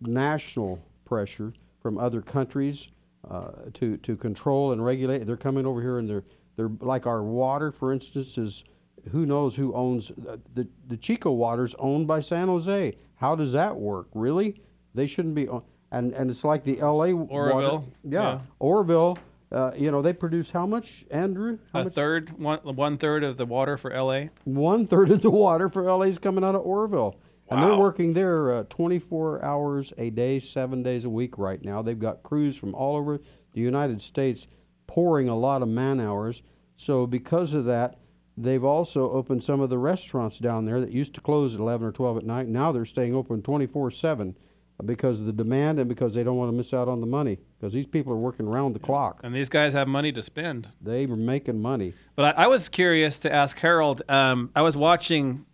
[0.00, 2.88] national pressure from other countries
[3.30, 5.26] uh, to to control and regulate.
[5.26, 6.24] They're coming over here and they're
[6.56, 8.64] they're like our water, for instance, is
[9.12, 12.96] who knows who owns uh, the the Chico water's owned by San Jose.
[13.16, 14.08] How does that work?
[14.14, 14.60] Really,
[14.94, 15.48] they shouldn't be.
[15.90, 17.12] And and it's like the L.A.
[17.14, 17.52] water.
[17.52, 18.38] Oroville, Yeah, yeah.
[18.58, 19.18] Oroville.
[19.52, 21.58] Uh, you know they produce how much, Andrew?
[21.72, 21.94] How a much?
[21.94, 24.24] third, one one third of the water for LA.
[24.44, 27.14] One third of the water for LA is coming out of Oroville.
[27.50, 31.82] And they're working there uh, 24 hours a day, seven days a week right now.
[31.82, 33.20] They've got crews from all over
[33.52, 34.46] the United States
[34.88, 36.42] pouring a lot of man hours.
[36.76, 37.98] So, because of that,
[38.36, 41.86] they've also opened some of the restaurants down there that used to close at 11
[41.86, 42.48] or 12 at night.
[42.48, 44.36] Now they're staying open 24 7
[44.84, 47.38] because of the demand and because they don't want to miss out on the money
[47.56, 49.20] because these people are working round the clock.
[49.22, 50.68] And these guys have money to spend.
[50.80, 51.94] They were making money.
[52.16, 54.02] But I, I was curious to ask Harold.
[54.08, 55.46] Um, I was watching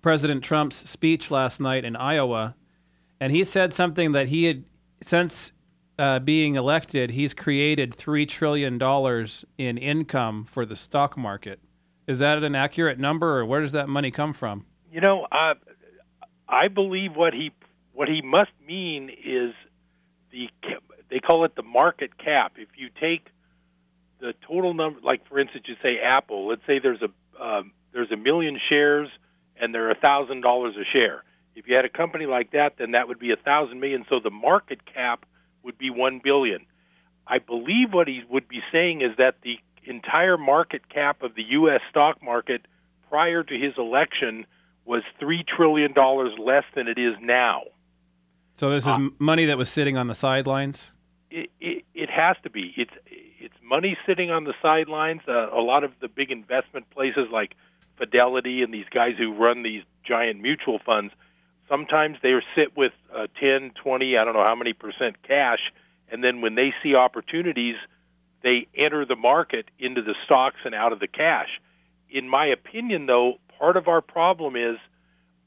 [0.00, 2.56] President Trump's speech last night in Iowa,
[3.20, 4.64] and he said something that he had,
[5.02, 5.52] since
[5.98, 8.80] uh, being elected, he's created $3 trillion
[9.58, 11.60] in income for the stock market.
[12.06, 14.66] Is that an accurate number, or where does that money come from?
[14.90, 15.54] You know, uh,
[16.48, 17.52] I believe what he
[17.92, 19.54] what he must mean is
[20.30, 20.48] the
[21.10, 22.54] they call it the market cap.
[22.56, 23.26] If you take
[24.20, 26.48] the total number, like for instance, you say Apple.
[26.48, 29.08] Let's say there's a um, there's a million shares
[29.60, 31.22] and they're a thousand dollars a share.
[31.54, 34.04] If you had a company like that, then that would be a thousand million.
[34.08, 35.26] So the market cap
[35.62, 36.66] would be one billion.
[37.26, 41.42] I believe what he would be saying is that the entire market cap of the
[41.50, 41.80] U.S.
[41.90, 42.66] stock market
[43.08, 44.46] prior to his election
[44.84, 47.62] was three trillion dollars less than it is now.
[48.56, 50.92] So this is m money that was sitting on the sidelines.
[51.30, 52.74] It, it, it has to be.
[52.76, 55.22] It's it's money sitting on the sidelines.
[55.26, 57.54] Uh, a lot of the big investment places like
[57.96, 61.12] Fidelity and these guys who run these giant mutual funds,
[61.68, 65.72] sometimes they sit with uh, 10, 20, I don't know how many percent cash,
[66.10, 67.76] and then when they see opportunities,
[68.42, 71.48] they enter the market into the stocks and out of the cash.
[72.10, 74.76] In my opinion, though, part of our problem is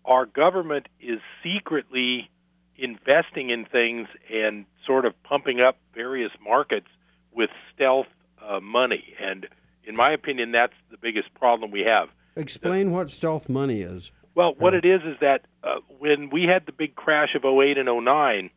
[0.04, 2.30] our government is secretly
[2.78, 6.88] investing in things and sort of pumping up various markets
[7.34, 8.08] with stealth
[8.42, 9.14] uh, money.
[9.20, 9.48] And
[9.84, 12.10] in my opinion, that's the biggest problem we have.
[12.36, 14.12] Explain what stealth money is.
[14.36, 17.78] Well, what it is is that uh, when we had the big crash of 08
[17.78, 18.50] and 09,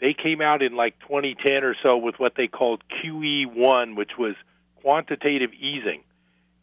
[0.00, 4.34] they came out in like 2010 or so with what they called QE1, which was
[4.82, 6.02] quantitative easing.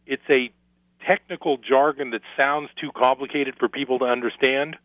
[0.06, 0.50] It's a
[1.08, 4.76] technical jargon that sounds too complicated for people to understand.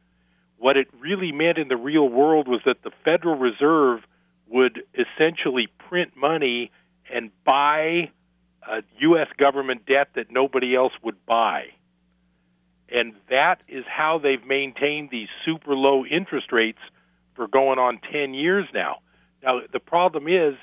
[0.57, 4.01] What it really meant in the real world was that the Federal Reserve
[4.47, 6.71] would essentially print money
[7.11, 8.11] and buy
[8.99, 9.27] U.S.
[9.37, 11.65] government debt that nobody else would buy.
[12.87, 16.79] And that is how they've maintained these super low interest rates
[17.35, 18.97] for going on 10 years now.
[19.41, 20.55] Now, the problem is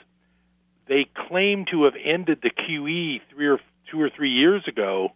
[0.88, 3.58] they claim to have ended the QE three or
[3.90, 5.10] two or three years ago,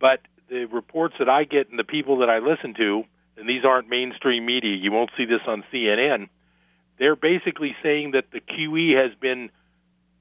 [0.00, 3.04] but the reports that I get and the people that I listen to,
[3.36, 6.28] and these aren't mainstream media, you won't see this on CNN,
[6.98, 9.50] they're basically saying that the QE has been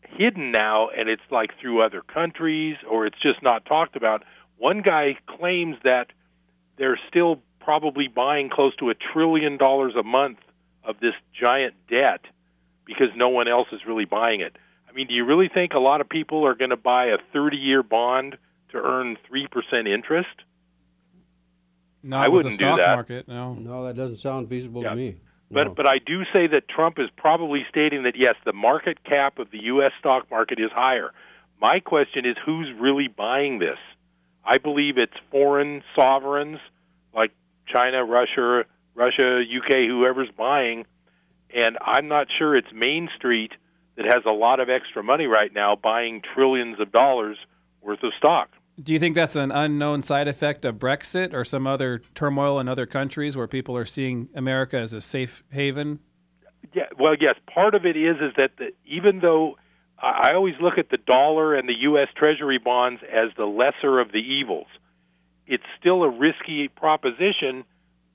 [0.01, 4.23] hidden now and it's like through other countries or it's just not talked about.
[4.57, 6.07] One guy claims that
[6.77, 10.39] they're still probably buying close to a trillion dollars a month
[10.83, 12.21] of this giant debt
[12.85, 14.55] because no one else is really buying it.
[14.89, 17.17] I mean, do you really think a lot of people are going to buy a
[17.33, 18.37] 30 year bond
[18.71, 19.47] to earn 3%
[19.87, 20.27] interest?
[22.03, 22.95] Not I wouldn't the do that.
[22.95, 23.27] market.
[23.27, 23.53] No.
[23.53, 24.89] No, that doesn't sound feasible Yeah.
[24.91, 25.15] to me.
[25.51, 25.73] But No.
[25.75, 29.51] but I do say that Trump is probably stating that yes, the market cap of
[29.51, 29.91] the U.S.
[29.99, 31.11] stock market is higher.
[31.61, 33.77] My question is, who's really buying this?
[34.43, 36.59] I believe it's foreign sovereigns
[37.13, 37.31] like
[37.71, 38.63] China, Russia,
[38.95, 40.85] Russia, UK, whoever's buying,
[41.55, 43.51] and I'm not sure it's Main Street
[43.95, 47.37] that has a lot of extra money right now buying trillions of dollars
[47.81, 48.49] worth of stock.
[48.81, 52.67] Do you think that's an unknown side effect of Brexit or some other turmoil in
[52.67, 55.99] other countries where people are seeing America as a safe haven?
[56.73, 57.35] Yeah, well, yes.
[57.53, 59.57] Part of it is is that the, even though
[59.99, 62.07] I I always look at the dollar and the U.S.
[62.15, 64.67] Treasury bonds as the lesser of the evils,
[65.51, 67.63] it's still a risky proposition.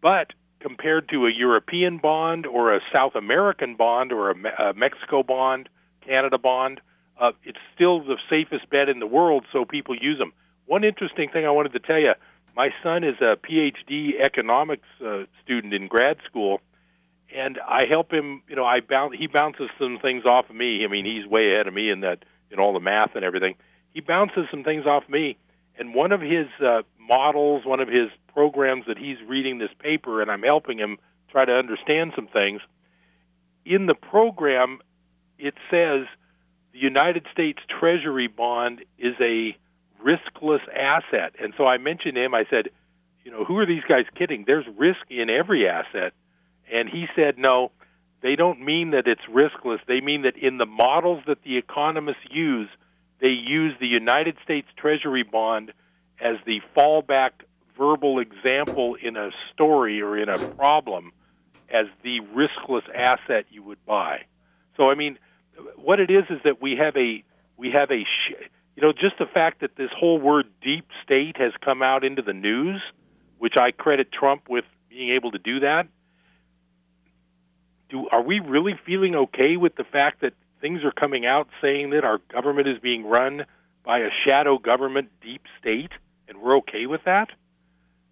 [0.01, 4.75] But compared to a European bond or a South American bond or a, Me- a
[4.75, 5.69] Mexico bond,
[6.05, 6.81] Canada bond,
[7.21, 9.45] uh, it's still the safest bet in the world.
[9.53, 10.33] So people use them.
[10.67, 12.15] One interesting thing I wanted to tell you:
[12.57, 16.61] my son is a PhD economics uh, student in grad school
[17.35, 18.43] and I help him.
[18.49, 19.15] You know, I bounce.
[19.19, 20.85] He bounces some things off of me.
[20.85, 23.57] I mean, he's way ahead of me in that in all the math and everything.
[23.93, 25.37] He bounces some things off me,
[25.79, 30.23] and one of his uh, models, one of his programs that he's reading this paper,
[30.23, 30.99] and I'm helping him
[31.31, 32.61] try to understand some things.
[33.65, 34.79] In the program,
[35.39, 36.07] it says
[36.73, 39.57] the United States Treasury bond is a
[40.05, 42.35] riskless asset, and so I mentioned him.
[42.35, 42.69] I said,
[43.25, 44.45] you know, who are these guys kidding?
[44.47, 46.13] There's risk in every asset
[46.71, 47.71] and he said, no,
[48.23, 49.79] they don't mean that it's riskless.
[49.87, 52.69] They mean that in the models that the economists use,
[53.21, 55.73] they use the United States Treasury bond
[56.21, 57.31] as the fallback
[57.77, 61.13] verbal example in a story or in a problem
[61.69, 64.25] as the riskless asset you would buy.
[64.77, 65.19] So I mean,
[65.77, 67.23] what it is is that we have a
[67.57, 68.05] we have a
[68.77, 72.23] you know just the fact that this whole word deep state has come out into
[72.23, 72.81] the news,
[73.39, 75.89] which I credit Trump with being able to do that
[77.89, 80.35] do are we really feeling okay with the fact that
[80.67, 83.47] things are coming out saying that our government is being run
[83.85, 85.93] by a shadow government deep state
[86.29, 87.29] and we're okay with that?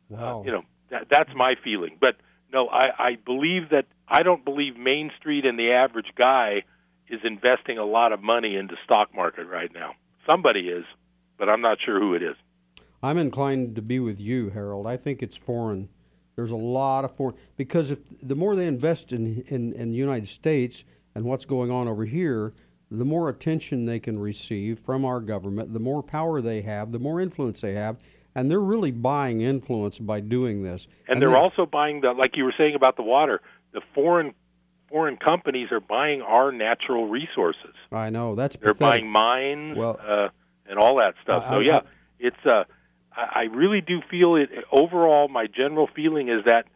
[0.09, 0.41] Wow.
[0.41, 1.97] uh, you know that, that's my feeling.
[2.01, 2.17] But
[2.53, 6.63] no I, I believe that i don't believe main street and the average guy
[7.09, 9.95] is investing a lot of money into stock market right now.
[10.31, 10.85] Somebody is
[11.39, 12.37] but i'm not sure who it is.
[13.03, 14.87] I'm inclined to be with you harold.
[14.87, 15.89] I think it's foreign.
[16.37, 19.97] There's a lot of foreign because if the more they invest in, in in the
[19.97, 20.85] United States
[21.15, 22.53] and what's going on over here,
[22.91, 26.99] the more attention they can receive from our government, the more power they have, the
[26.99, 27.99] more influence they have,
[28.35, 30.85] and they're really buying influence by doing this.
[30.85, 33.41] And, and they're, they're also buying the like you were saying about the water.
[33.73, 34.35] The foreign
[34.89, 37.75] foreign companies are buying our natural resources.
[37.91, 39.03] I know that's they're pathetic.
[39.03, 40.29] buying mines well, uh,
[40.69, 41.45] and all that stuff.
[41.51, 41.83] so yeah, I,
[42.19, 42.65] it's uh
[43.17, 44.51] I really do feel it.
[44.73, 46.67] Overall, my general feeling is that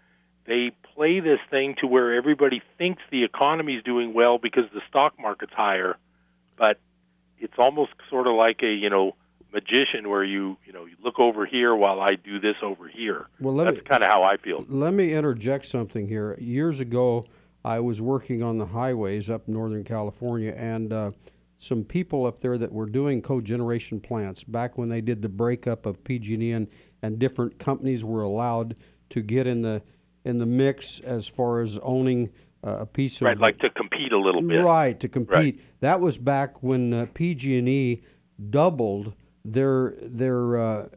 [0.47, 4.81] they play this thing to where everybody thinks the economy is doing well because the
[4.89, 5.97] stock market's higher,
[6.59, 6.81] but
[7.39, 9.15] it's almost sort of like a you know
[9.53, 13.27] magician where you you know you look over here while I do this over here.
[13.39, 14.65] Well, that's kind of how I feel.
[14.69, 16.37] Let me interject something here.
[16.41, 17.25] Years ago,
[17.65, 21.11] I was working on the highways up Northern California, and uh,
[21.61, 25.87] some people up there that were doing cogeneration plants back when they did the breakup
[25.87, 26.67] of PG&E and,
[27.03, 28.77] and different companies were allowed
[29.11, 29.83] to get in the
[30.29, 32.31] in the mix as far as owning
[32.65, 34.59] uh, a piece of right, like to compete a little bit.
[34.59, 35.35] Right, to compete.
[35.35, 35.61] Right.
[35.81, 38.03] That was back when uh, PG&E
[38.51, 39.15] doubled
[39.45, 40.89] their their uh,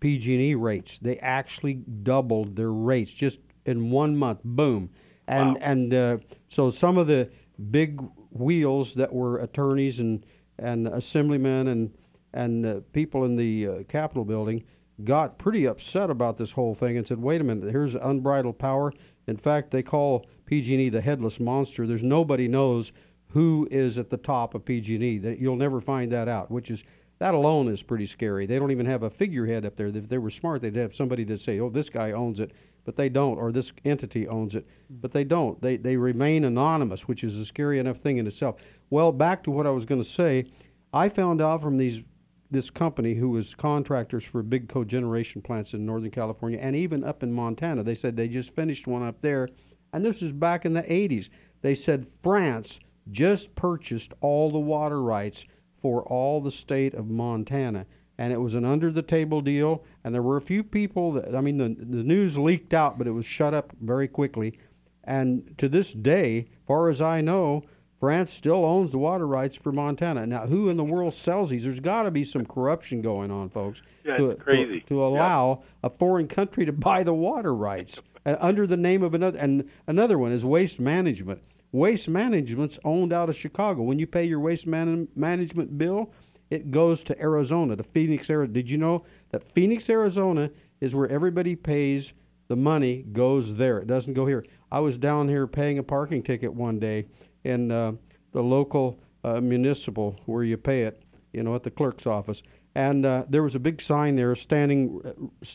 [0.00, 0.98] PG&E rates.
[0.98, 4.40] They actually doubled their rates just in one month.
[4.44, 4.90] Boom,
[5.28, 5.60] and wow.
[5.60, 6.18] and uh,
[6.48, 7.30] so some of the
[7.70, 10.26] big wheels that were attorneys and
[10.58, 11.94] and assemblymen and
[12.32, 14.64] and uh, people in the uh, Capitol building
[15.04, 18.92] got pretty upset about this whole thing and said, "Wait a minute, here's unbridled power."
[19.26, 21.86] In fact, they call PG&E the headless monster.
[21.86, 22.92] There's nobody knows
[23.28, 25.18] who is at the top of PG&E.
[25.18, 26.82] That you'll never find that out, which is
[27.18, 28.46] that alone is pretty scary.
[28.46, 29.88] They don't even have a figurehead up there.
[29.88, 32.52] If they were smart, they'd have somebody that say, "Oh, this guy owns it."
[32.84, 35.60] but they don't, or this entity owns it, but they don't.
[35.60, 38.56] They they remain anonymous, which is a scary enough thing in itself.
[38.88, 40.46] Well, back to what I was going to say,
[40.92, 42.02] I found out from these
[42.50, 47.22] this company who was contractors for big cogeneration plants in Northern California and even up
[47.22, 47.82] in Montana.
[47.82, 49.48] They said they just finished one up there,
[49.92, 51.28] and this was back in the 80s.
[51.62, 52.80] They said France
[53.10, 55.44] just purchased all the water rights
[55.80, 57.86] for all the state of Montana
[58.20, 59.82] and it was an under the table deal.
[60.04, 63.06] And there were a few people that, I mean, the, the news leaked out, but
[63.06, 64.58] it was shut up very quickly.
[65.04, 67.62] And to this day, far as I know,
[68.00, 70.26] France still owns the water rights for Montana.
[70.26, 71.64] Now, who in the world sells these?
[71.64, 73.82] There's got to be some corruption going on, folks.
[74.06, 74.80] Yeah, to, crazy.
[74.80, 79.12] To, to allow a foreign country to buy the water rights under the name of
[79.12, 79.38] another.
[79.38, 81.42] And another one is waste management.
[81.72, 83.82] Waste management's owned out of Chicago.
[83.82, 86.10] When you pay your waste man- management bill,
[86.48, 88.54] it goes to Arizona, to Phoenix, Arizona.
[88.54, 92.14] Did you know that Phoenix, Arizona is where everybody pays
[92.48, 93.78] the money goes there.
[93.78, 94.44] It doesn't go here.
[94.72, 97.06] I was down here paying a parking ticket one day
[97.44, 97.92] in uh,
[98.32, 102.42] the local uh, municipal where you pay it, you know, at the clerk's office.
[102.74, 105.00] And uh, there was a big sign there, standing,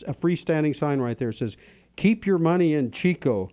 [0.06, 1.30] a freestanding sign right there.
[1.30, 1.56] It says,
[1.96, 3.50] "Keep your money in Chico."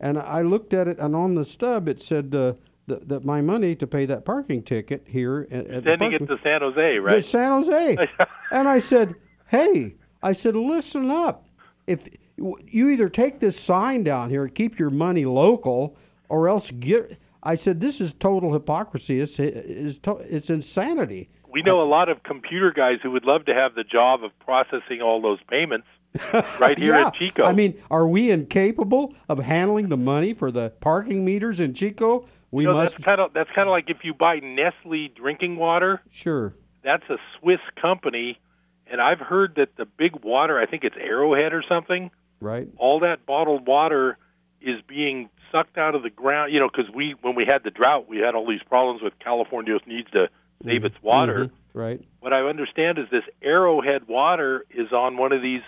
[0.00, 2.54] And I looked at it, and on the stub it said uh,
[2.88, 6.26] that, that my money to pay that parking ticket here at, at the Sending it
[6.26, 7.14] to San Jose, right?
[7.14, 7.22] to?
[7.22, 7.96] San Jose.
[8.50, 9.14] and I said,
[9.46, 11.46] "Hey, I said, listen up.
[11.86, 12.00] If
[12.36, 15.96] you either take this sign down here, keep your money local,
[16.28, 19.20] or else get." I said, "This is total hypocrisy.
[19.20, 23.54] It's it's, it's insanity." We know a lot of computer guys who would love to
[23.54, 25.86] have the job of processing all those payments
[26.58, 27.06] right here yeah.
[27.06, 27.44] at Chico.
[27.44, 32.26] I mean, are we incapable of handling the money for the parking meters in Chico?
[32.50, 35.08] We you know, must that's kind of that's kind of like if you buy Nestle
[35.08, 36.00] drinking water.
[36.10, 36.54] sure.
[36.82, 38.38] That's a Swiss company,
[38.86, 42.10] and I've heard that the big water, I think it's Arrowhead or something.
[42.40, 42.68] Right.
[42.76, 44.18] All that bottled water
[44.60, 46.52] is being sucked out of the ground.
[46.52, 49.12] You know, because we when we had the drought, we had all these problems with
[49.20, 50.28] California needs to
[50.64, 51.46] save its water.
[51.46, 51.50] Mhm.
[51.72, 52.00] Right.
[52.20, 55.62] What I understand is this Arrowhead water is on one of these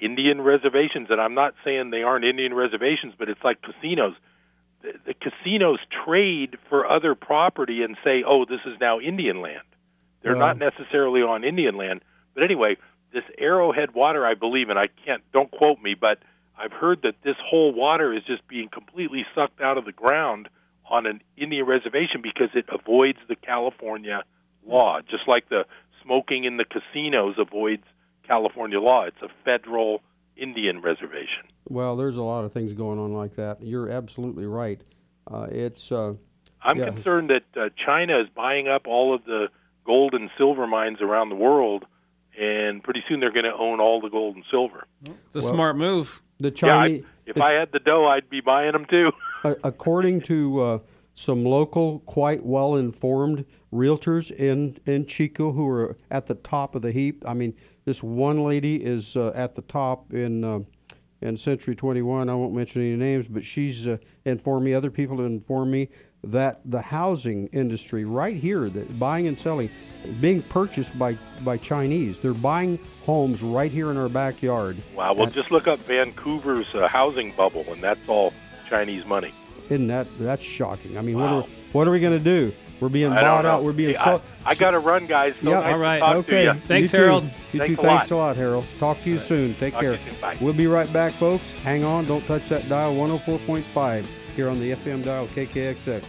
[0.00, 4.14] Indian reservations, and I'm not saying they aren't Indian reservations, but it's like casinos.
[4.82, 9.62] The, the casinos trade for other property and say, "Oh, this is now Indian land."
[10.22, 12.02] They're Well- not necessarily on Indian land,
[12.34, 12.76] but anyway,
[13.12, 16.18] this Arrowhead water, I believe, and I can't don't quote me, but
[16.60, 20.48] I've heard that this whole water is just being completely sucked out of the ground
[20.90, 24.22] on an Indian reservation because it avoids the California
[24.66, 25.64] law, just like the
[26.02, 27.84] smoking in the casinos avoids
[28.26, 29.04] California law.
[29.04, 30.02] It's a federal
[30.36, 31.48] Indian reservation.
[31.68, 33.62] Well, there's a lot of things going on like that.
[33.62, 34.80] You're absolutely right.
[35.30, 35.90] Uh, it's.
[35.90, 36.14] Uh,
[36.62, 36.90] I'm yeah.
[36.90, 39.48] concerned that uh, China is buying up all of the
[39.86, 41.86] gold and silver mines around the world,
[42.38, 44.84] and pretty soon they're going to own all the gold and silver.
[45.04, 46.20] It's a smart move.
[46.40, 47.04] The Yeah, I, Chinese.
[47.26, 49.12] if I had the dough, I'd be buying them too.
[49.64, 50.78] According to uh,
[51.14, 56.82] some local, quite well informed realtors in, in Chico who are at the top of
[56.82, 57.22] the heap.
[57.26, 60.60] I mean, this one lady is uh, at the top in uh,
[61.22, 62.28] in Century 21.
[62.28, 65.88] I won't mention any names, but she's uh, informed me, other people have informed me
[66.24, 69.70] that the housing industry right here, that buying and selling,
[70.20, 72.18] being purchased by, by Chinese.
[72.18, 74.76] They're buying homes right here in our backyard.
[74.94, 75.14] Wow.
[75.14, 78.34] Well, just look up Vancouver's uh, housing bubble, and that's all
[78.68, 79.32] Chinese money.
[79.70, 80.98] Isn't that that's shocking?
[80.98, 82.52] I mean, what are what are we going to do?
[82.80, 83.62] We're being I bought out.
[83.62, 84.22] We're being Hey, so.
[84.44, 85.34] I, I got to run, guys.
[85.42, 85.98] So yeah, nice all right.
[85.98, 86.46] To talk okay.
[86.46, 86.60] To you.
[86.60, 87.04] Thanks, you too.
[87.04, 87.24] Harold.
[87.52, 87.72] You Thanks too.
[87.80, 88.16] a Thanks lot.
[88.16, 88.64] a lot, Harold.
[88.78, 89.54] Talk to you soon.
[89.56, 89.92] Take Talk care.
[89.92, 90.20] you soon.
[90.20, 90.38] Bye.
[90.40, 91.50] We'll be right back, folks.
[91.62, 92.06] Hang on.
[92.06, 92.94] Don't touch that dial.
[92.94, 96.04] 104.5 here on the FM dial KKXX.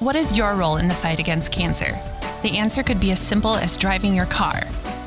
[0.00, 1.98] What is your role in the fight against cancer?
[2.42, 4.60] The answer could be as simple as driving your car.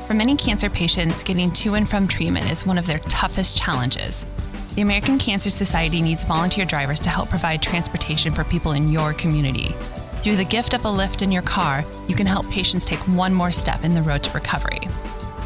[0.08, 4.26] For many cancer patients, getting to and from treatment is one of their toughest challenges.
[4.74, 9.12] The American Cancer Society needs volunteer drivers to help provide transportation for people in your
[9.12, 9.74] community.
[10.22, 13.32] Through the gift of a lift in your car, you can help patients take one
[13.32, 14.80] more step in the road to recovery.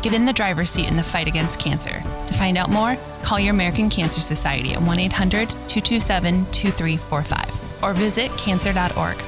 [0.00, 2.02] Get in the driver's seat in the fight against cancer.
[2.26, 7.92] To find out more, call your American Cancer Society at 1 800 227 2345 or
[7.92, 9.22] visit cancer.org.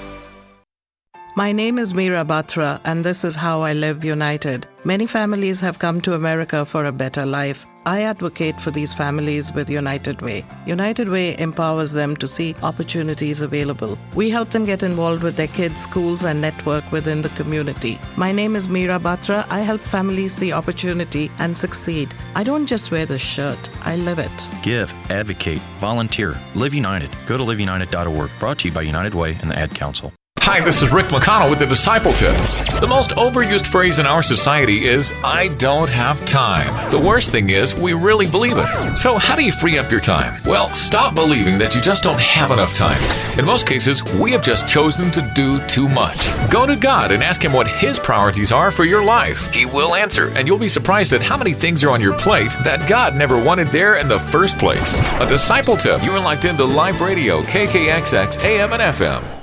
[1.36, 4.66] My name is Meera Batra, and this is how I live united.
[4.84, 7.66] Many families have come to America for a better life.
[7.86, 10.44] I advocate for these families with United Way.
[10.66, 13.98] United Way empowers them to see opportunities available.
[14.14, 17.98] We help them get involved with their kids' schools and network within the community.
[18.16, 19.46] My name is Meera Batra.
[19.50, 22.14] I help families see opportunity and succeed.
[22.34, 24.48] I don't just wear the shirt, I live it.
[24.62, 26.36] Give, advocate, volunteer.
[26.54, 27.10] Live United.
[27.26, 28.30] Go to liveunited.org.
[28.40, 30.12] Brought to you by United Way and the Ad Council.
[30.46, 32.36] Hi, this is Rick McConnell with the Disciple Tip.
[32.78, 36.90] The most overused phrase in our society is, I don't have time.
[36.90, 38.98] The worst thing is, we really believe it.
[38.98, 40.38] So, how do you free up your time?
[40.44, 43.00] Well, stop believing that you just don't have enough time.
[43.38, 46.28] In most cases, we have just chosen to do too much.
[46.50, 49.50] Go to God and ask Him what His priorities are for your life.
[49.50, 52.52] He will answer, and you'll be surprised at how many things are on your plate
[52.64, 54.98] that God never wanted there in the first place.
[55.20, 56.02] A Disciple Tip.
[56.02, 59.33] You are locked into Live Radio, KKXX, AM and FM.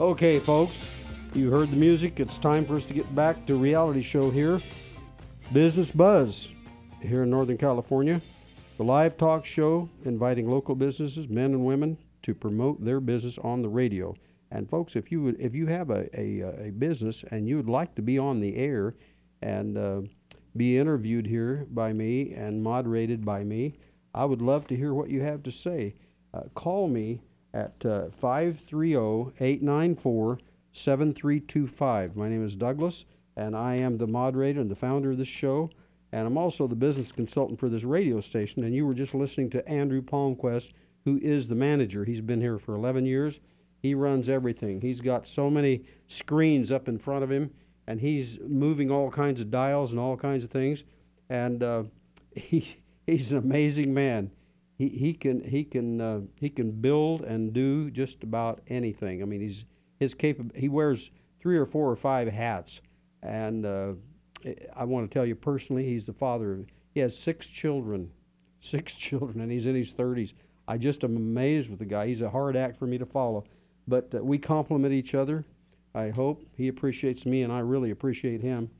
[0.00, 0.86] Okay, folks,
[1.34, 2.20] you heard the music.
[2.20, 4.58] It's time for us to get back to reality show here,
[5.52, 6.52] Business Buzz,
[7.02, 8.22] here in Northern California.
[8.78, 13.60] The live talk show inviting local businesses, men and women, to promote their business on
[13.60, 14.16] the radio.
[14.50, 17.94] And folks, if you if you have a, a, a business and you would like
[17.96, 18.94] to be on the air
[19.42, 20.00] and uh,
[20.56, 23.74] be interviewed here by me and moderated by me,
[24.14, 25.94] I would love to hear what you have to say.
[26.32, 27.20] Uh, call me
[27.54, 30.38] at uh, 530 894
[30.72, 32.16] 7325.
[32.16, 33.04] My name is Douglas,
[33.36, 35.70] and I am the moderator and the founder of this show.
[36.12, 38.64] And I'm also the business consultant for this radio station.
[38.64, 40.72] And you were just listening to Andrew Palmquist,
[41.04, 42.04] who is the manager.
[42.04, 43.40] He's been here for 11 years.
[43.82, 44.80] He runs everything.
[44.80, 47.50] He's got so many screens up in front of him,
[47.86, 50.84] and he's moving all kinds of dials and all kinds of things.
[51.30, 51.84] And uh,
[52.34, 52.76] he
[53.06, 54.30] he's an amazing man.
[54.80, 59.20] He he can he can uh, he can build and do just about anything.
[59.20, 59.66] I mean, he's
[59.98, 60.58] his capable.
[60.58, 62.80] He wears three or four or five hats,
[63.22, 63.92] and uh,
[64.74, 66.52] I want to tell you personally, he's the father.
[66.54, 68.10] Of, he has six children,
[68.58, 70.32] six children, and he's in his thirties.
[70.66, 72.06] I just am amazed with the guy.
[72.06, 73.44] He's a hard act for me to follow,
[73.86, 75.44] but uh, we complement each other.
[75.94, 78.70] I hope he appreciates me, and I really appreciate him.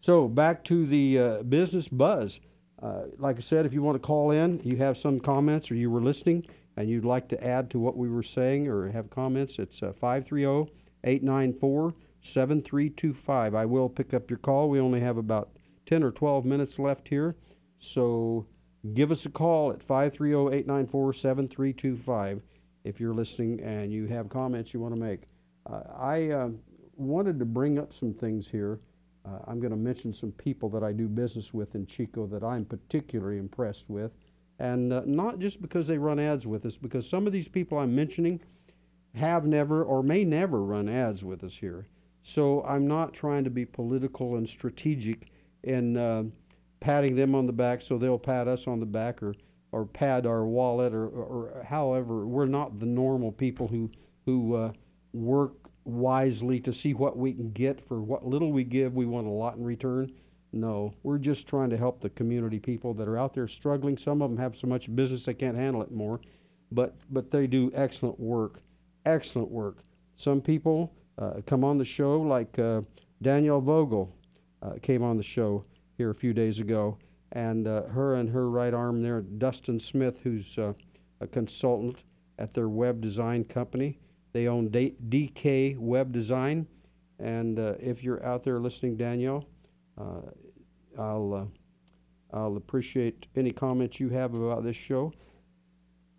[0.00, 2.40] So back to the uh, business buzz.
[2.84, 5.74] Uh, like I said, if you want to call in, you have some comments, or
[5.74, 6.44] you were listening
[6.76, 9.92] and you'd like to add to what we were saying or have comments, it's uh,
[9.92, 10.70] 530
[11.04, 13.54] 894 7325.
[13.54, 14.68] I will pick up your call.
[14.68, 15.50] We only have about
[15.86, 17.36] 10 or 12 minutes left here.
[17.78, 18.46] So
[18.94, 22.42] give us a call at 530 894 7325
[22.84, 25.22] if you're listening and you have comments you want to make.
[25.70, 26.48] Uh, I uh,
[26.96, 28.80] wanted to bring up some things here.
[29.24, 32.44] Uh, I'm going to mention some people that I do business with in Chico that
[32.44, 34.12] I'm particularly impressed with.
[34.58, 37.78] And uh, not just because they run ads with us, because some of these people
[37.78, 38.40] I'm mentioning
[39.14, 41.88] have never or may never run ads with us here.
[42.22, 45.28] So I'm not trying to be political and strategic
[45.62, 46.24] in uh,
[46.80, 49.34] patting them on the back so they'll pat us on the back or,
[49.72, 52.26] or pad our wallet or, or, however.
[52.26, 53.90] We're not the normal people who,
[54.24, 54.72] who uh,
[55.12, 55.52] work
[55.84, 58.94] wisely to see what we can get for what little we give.
[58.94, 60.12] We want a lot in return.
[60.52, 63.98] No, we're just trying to help the community people that are out there struggling.
[63.98, 66.20] Some of them have so much business they can't handle it more,
[66.70, 68.60] but but they do excellent work,
[69.04, 69.78] excellent work.
[70.16, 72.82] Some people uh, come on the show, like uh,
[73.20, 74.14] Danielle Vogel
[74.62, 75.64] uh, came on the show
[75.96, 76.98] here a few days ago,
[77.32, 80.72] and uh, her and her right arm there, Dustin Smith, who's uh,
[81.20, 82.04] a consultant
[82.38, 83.98] at their web design company.
[84.34, 86.66] They own D- DK Web Design,
[87.18, 89.46] and uh, if you're out there listening, Danielle.
[90.98, 95.12] I'll uh, I'll appreciate any comments you have about this show.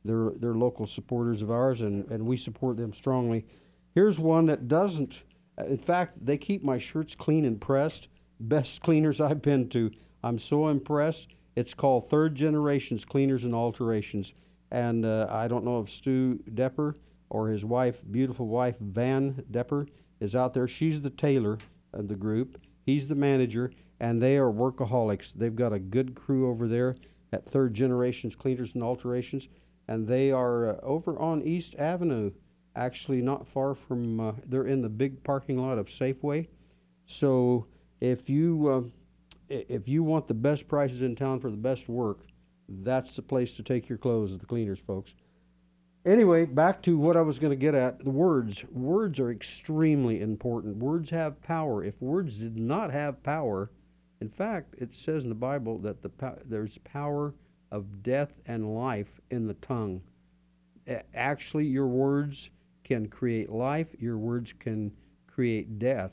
[0.04, 3.46] They're they're local supporters of ours, and, and we support them strongly.
[3.94, 5.22] Here's one that doesn't.
[5.58, 8.08] In fact, they keep my shirts clean and pressed
[8.40, 9.90] best cleaners I've been to.
[10.22, 11.28] I'm so impressed.
[11.56, 14.32] It's called Third Generations Cleaners and Alterations.
[14.70, 16.96] And uh, I don't know if Stu Depper
[17.30, 19.86] or his wife, beautiful wife, Van Depper,
[20.20, 20.66] is out there.
[20.66, 21.58] She's the tailor
[21.92, 25.32] of the group, he's the manager, and they are workaholics.
[25.32, 26.96] They've got a good crew over there
[27.32, 29.48] at Third Generations Cleaners and Alterations,
[29.88, 32.30] and they are uh, over on East Avenue,
[32.76, 36.48] actually not far from, uh, they're in the big parking lot of Safeway.
[37.06, 37.66] So
[38.00, 38.82] if you uh,
[39.48, 42.20] if you want the best prices in town for the best work,
[42.68, 45.14] that's the place to take your clothes at the cleaners, folks.
[46.06, 48.02] Anyway, back to what I was going to get at.
[48.02, 48.64] The words.
[48.70, 50.76] Words are extremely important.
[50.76, 51.82] Words have power.
[51.84, 53.70] If words did not have power,
[54.20, 56.10] in fact, it says in the Bible that the
[56.44, 57.34] there's power
[57.74, 60.00] of death and life in the tongue.
[61.12, 62.50] Actually, your words
[62.84, 63.88] can create life.
[63.98, 64.92] Your words can
[65.26, 66.12] create death.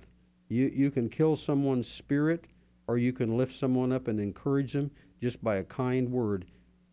[0.50, 2.46] You, you can kill someone's spirit,
[2.88, 4.90] or you can lift someone up and encourage them
[5.22, 6.46] just by a kind word,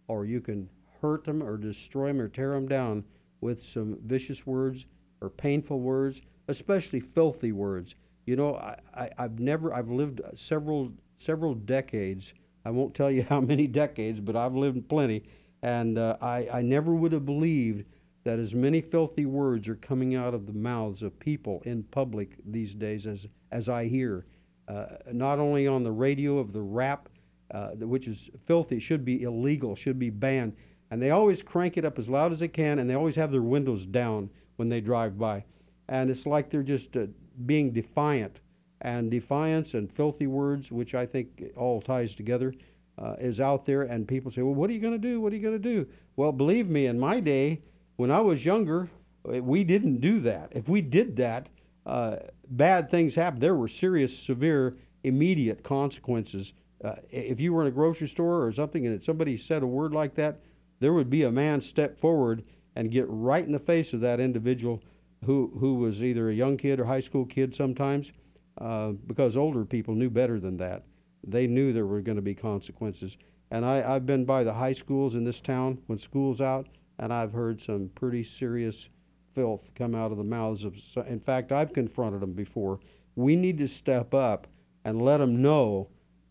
[0.06, 0.68] or you can
[1.00, 3.04] hurt them or destroy them or tear them down
[3.40, 4.84] with some vicious words
[5.22, 7.94] or painful words, especially filthy words.
[8.26, 12.34] You know, I, I, I've never, I've lived several, several decades.
[12.64, 15.24] I won't tell you how many decades, but I've lived plenty.
[15.62, 17.84] And uh, I, I never would have believed
[18.24, 22.36] that as many filthy words are coming out of the mouths of people in public
[22.44, 24.26] these days as, as I hear.
[24.68, 27.08] Uh, not only on the radio of the rap,
[27.52, 30.54] uh, which is filthy, should be illegal, should be banned.
[30.90, 33.32] and they always crank it up as loud as they can, and they always have
[33.32, 35.44] their windows down when they drive by,
[35.88, 37.06] and it's like they're just uh,
[37.46, 38.40] being defiant,
[38.80, 42.54] and defiance and filthy words, which I think all ties together,
[42.98, 45.20] uh, is out there, and people say, "Well, what are you going to do?
[45.20, 47.60] What are you going to do?" Well, believe me, in my day,
[47.96, 48.88] when I was younger,
[49.28, 50.52] uh, we didn't do that.
[50.52, 51.48] If we did that,
[51.86, 52.16] uh,
[52.50, 53.42] bad things happened.
[53.42, 56.52] There were serious, severe, immediate consequences.
[56.82, 59.92] Uh, if you were in a grocery store or something and somebody said a word
[59.92, 60.40] like that,
[60.80, 62.44] there would be a man step forward
[62.76, 64.80] and get right in the face of that individual
[65.24, 68.12] who who was either a young kid or high school kid sometimes,
[68.60, 70.84] uh, because older people knew better than that.
[71.26, 73.16] They knew there were going to be consequences.
[73.50, 77.12] And I, I've been by the high schools in this town when school's out, and
[77.12, 78.88] I've heard some pretty serious
[79.34, 80.76] filth come out of the mouths of.
[81.06, 82.80] In fact, I've confronted them before.
[83.16, 84.46] We need to step up
[84.84, 85.88] and let them know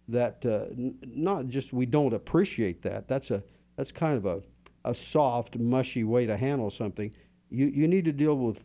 [0.08, 3.08] that uh, n- not just we don't appreciate that.
[3.08, 3.44] That's a
[3.78, 4.42] that's kind of a,
[4.86, 7.14] a soft, mushy way to handle something.
[7.50, 8.64] You, you need to deal with,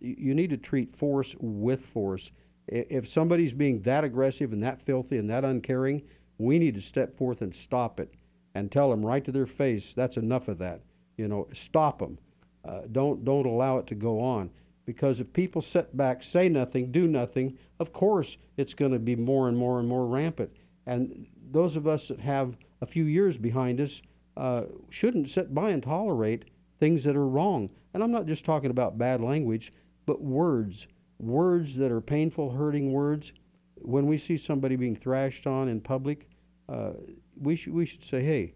[0.00, 2.30] you need to treat force with force.
[2.66, 6.02] If somebody's being that aggressive and that filthy and that uncaring,
[6.38, 8.14] we need to step forth and stop it
[8.54, 10.80] and tell them right to their face, that's enough of that.
[11.16, 12.18] You know, stop them.
[12.64, 14.50] Uh, don't, don't allow it to go on.
[14.86, 19.16] Because if people sit back, say nothing, do nothing, of course it's going to be
[19.16, 20.50] more and more and more rampant.
[20.86, 24.02] And those of us that have a few years behind us,
[24.36, 26.44] uh, shouldn't sit by and tolerate
[26.78, 27.70] things that are wrong.
[27.92, 29.72] And I'm not just talking about bad language,
[30.06, 30.86] but words,
[31.24, 33.32] words that are painful, hurting words.
[33.76, 36.28] When we see somebody being thrashed on in public,
[36.68, 36.92] uh,
[37.36, 38.54] we should we should say, "Hey,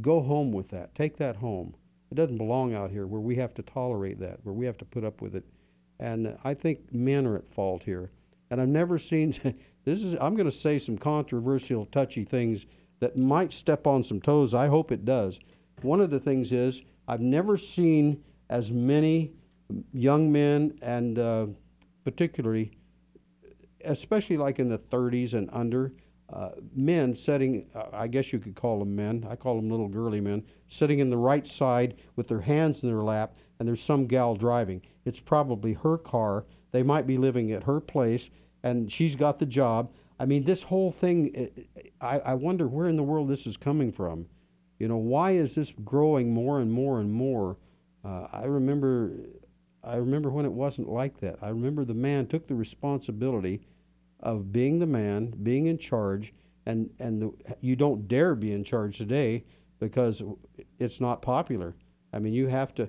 [0.00, 0.94] go home with that.
[0.94, 1.74] Take that home.
[2.10, 4.84] It doesn't belong out here where we have to tolerate that, where we have to
[4.84, 5.44] put up with it."
[5.98, 8.10] And I think men are at fault here.
[8.50, 9.32] And I've never seen
[9.84, 12.66] this is I'm going to say some controversial, touchy things
[13.00, 14.54] that might step on some toes.
[14.54, 15.38] I hope it does.
[15.82, 19.32] One of the things is I've never seen as many
[19.92, 21.46] young men and uh,
[22.04, 22.72] particularly,
[23.84, 25.92] especially like in the 30s and under,
[26.32, 29.88] uh, men sitting, uh, I guess you could call them men, I call them little
[29.88, 33.82] girly men, sitting in the right side with their hands in their lap, and there's
[33.82, 34.82] some gal driving.
[35.04, 36.46] It's probably her car.
[36.70, 38.30] They might be living at her place,
[38.62, 39.90] and she's got the job,
[40.22, 41.50] I mean, this whole thing,
[42.00, 44.26] I, I wonder where in the world this is coming from.
[44.78, 47.56] You know, why is this growing more and more and more?
[48.04, 49.10] Uh, I remember,
[49.84, 51.38] I remember when it wasn't like that.
[51.42, 53.62] I remember the man took the responsibility
[54.20, 56.32] of being the man, being in charge,
[56.66, 59.44] and and the, you don't dare be in charge today
[59.80, 60.22] because
[60.78, 61.74] it's not popular.
[62.12, 62.88] I mean, you have to.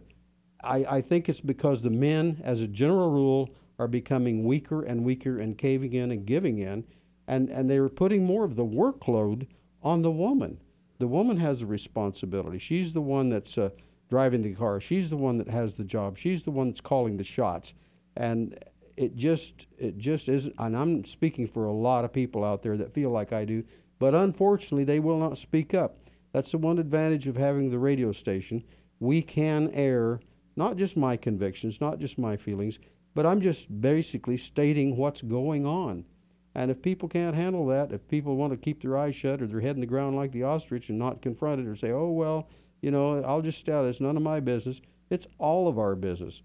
[0.64, 5.04] I, I think it's because the men, as a general rule, are becoming weaker and
[5.04, 6.86] weaker and caving in and giving in
[7.28, 9.48] and and they are putting more of the workload
[9.82, 10.60] on the woman.
[11.00, 12.60] The woman has a responsibility.
[12.60, 13.70] She's the one that's uh,
[14.14, 14.80] driving the car.
[14.80, 16.20] She's the one that has the job.
[16.20, 17.74] She's the one that's calling the shots.
[18.16, 18.64] And
[18.96, 20.54] it just it just isn't.
[20.60, 23.64] And I'm speaking for a lot of people out there that feel like I do,
[23.98, 25.98] but unfortunately they will not speak up.
[26.32, 28.64] That's the one advantage of having the radio station.
[29.00, 30.20] We can air
[30.56, 32.78] not just my convictions, not just my feelings,
[33.16, 36.06] but I'm just basically stating what's going on.
[36.54, 39.48] And if people can't handle that, if people want to keep their eyes shut or
[39.48, 42.12] their head in the ground like the ostrich and not confront it or say, oh,
[42.12, 42.48] well,
[42.84, 45.96] you know, I'll just tell out, it's none of my business, it's all of our
[45.96, 46.42] business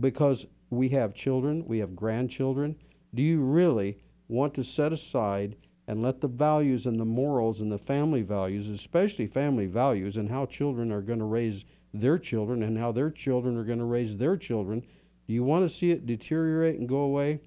[0.00, 2.74] because we have children, we have grandchildren.
[3.14, 5.54] Do you really want to set aside
[5.86, 10.28] and let the values and the morals and the family values, especially family values, and
[10.28, 11.64] how children are going to raise
[11.94, 14.82] their children and how their children are going to raise their children,
[15.28, 17.40] do you want to see it deteriorate and go away?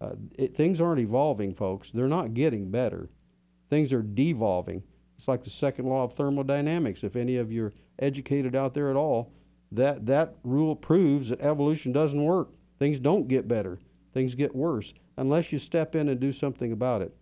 [0.00, 1.90] Uh, it, things aren't evolving, folks.
[1.90, 3.10] They're not getting better.
[3.68, 4.82] Things are devolving.
[5.16, 7.04] It's like the second law of thermodynamics.
[7.04, 9.32] If any of you are educated out there at all,
[9.72, 12.50] that, that rule proves that evolution doesn't work.
[12.78, 13.78] Things don't get better.
[14.12, 17.14] Things get worse unless you step in and do something about it.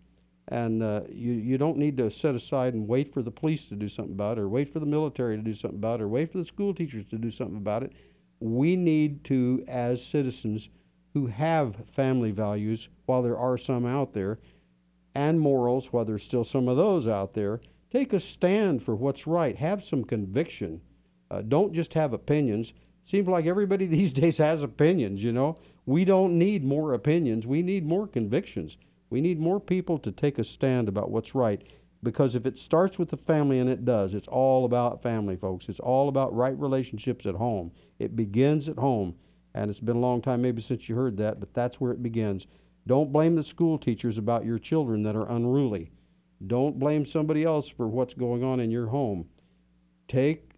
[0.49, 3.75] And uh, you, you don't need to set aside and wait for the police to
[3.75, 6.09] do something about it, or wait for the military to do something about it, or
[6.09, 7.93] wait for the school teachers to do something about it.
[8.39, 10.67] We need to, as citizens,
[11.13, 14.39] who have family values, while there are some out there,
[15.15, 17.61] and morals, while there's still some of those out there,
[17.93, 19.55] take a stand for what's right.
[19.55, 20.81] Have some conviction.
[21.29, 22.73] Uh, don't just have opinions.
[23.05, 25.57] Seems like everybody these days has opinions, you know.
[25.85, 27.45] We don't need more opinions.
[27.45, 28.77] We need more convictions.
[29.09, 31.61] We need more people to take a stand about what's right.
[32.01, 35.69] Because if it starts with the family, and it does, it's all about family, folks.
[35.69, 37.71] It's all about right relationships at home.
[37.99, 39.15] It begins at home.
[39.53, 42.01] And it's been a long time maybe since you heard that, but that's where it
[42.01, 42.47] begins.
[42.87, 45.91] Don't blame the school teachers about your children that are unruly.
[46.47, 49.25] Don't blame somebody else for what's going on in your home.
[50.07, 50.51] Take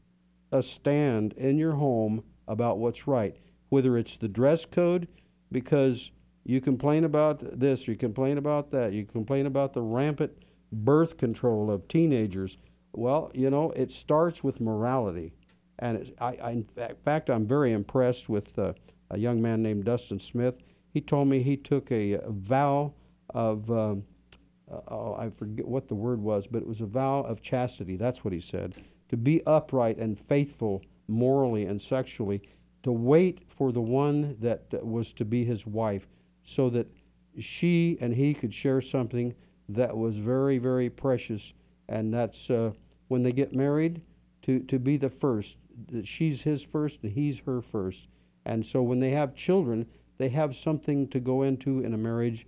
[0.51, 3.35] a stand in your home about what's right,
[3.69, 5.07] whether it's the dress code,
[5.51, 6.11] because
[6.43, 10.31] you complain about this, you complain about that, you complain about the rampant
[10.71, 12.57] birth control of teenagers.
[12.93, 15.33] Well, you know, it starts with morality.
[15.79, 16.65] And I, I, in
[17.03, 18.73] fact, I'm very impressed with uh,
[19.11, 20.55] a young man named Dustin Smith.
[20.93, 22.93] He told me he took a, a vow
[23.31, 24.03] of, um,
[24.71, 27.95] uh, oh, I forget what the word was, but it was a vow of chastity.
[27.97, 28.75] That's what he said.
[29.09, 32.41] To be upright and faithful morally and sexually,
[32.83, 36.07] to wait for the one that, was to be his wife,
[36.43, 36.87] so that
[37.39, 39.33] she and he could share something
[39.69, 41.53] that was very, very precious.
[41.89, 42.71] And that's uh,
[43.07, 44.01] when they get married,
[44.43, 45.57] to, to be the first.
[46.03, 48.07] She's his first and he's her first.
[48.45, 49.87] And so when they have children,
[50.17, 52.45] they have something to go into in a marriage.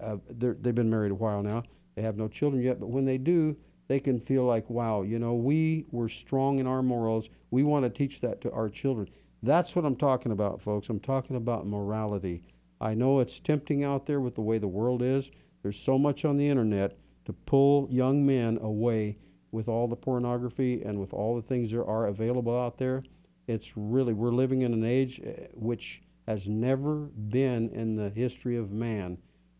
[0.00, 1.62] Uh, they've been married a while now.
[1.94, 3.56] They have no children yet, but when they do,
[3.88, 7.28] they can feel like, wow, you know, we were strong in our morals.
[7.50, 9.08] We want to teach that to our children.
[9.42, 10.88] That's what I'm talking about, folks.
[10.88, 12.42] I'm talking about morality.
[12.80, 15.30] I know it's tempting out there with the way the world is.
[15.62, 19.18] There's so much on the internet to pull young men away
[19.52, 23.02] with all the pornography and with all the things that are available out there.
[23.46, 28.56] It's really, we're living in an age eh, which has never been in the history
[28.56, 29.16] of man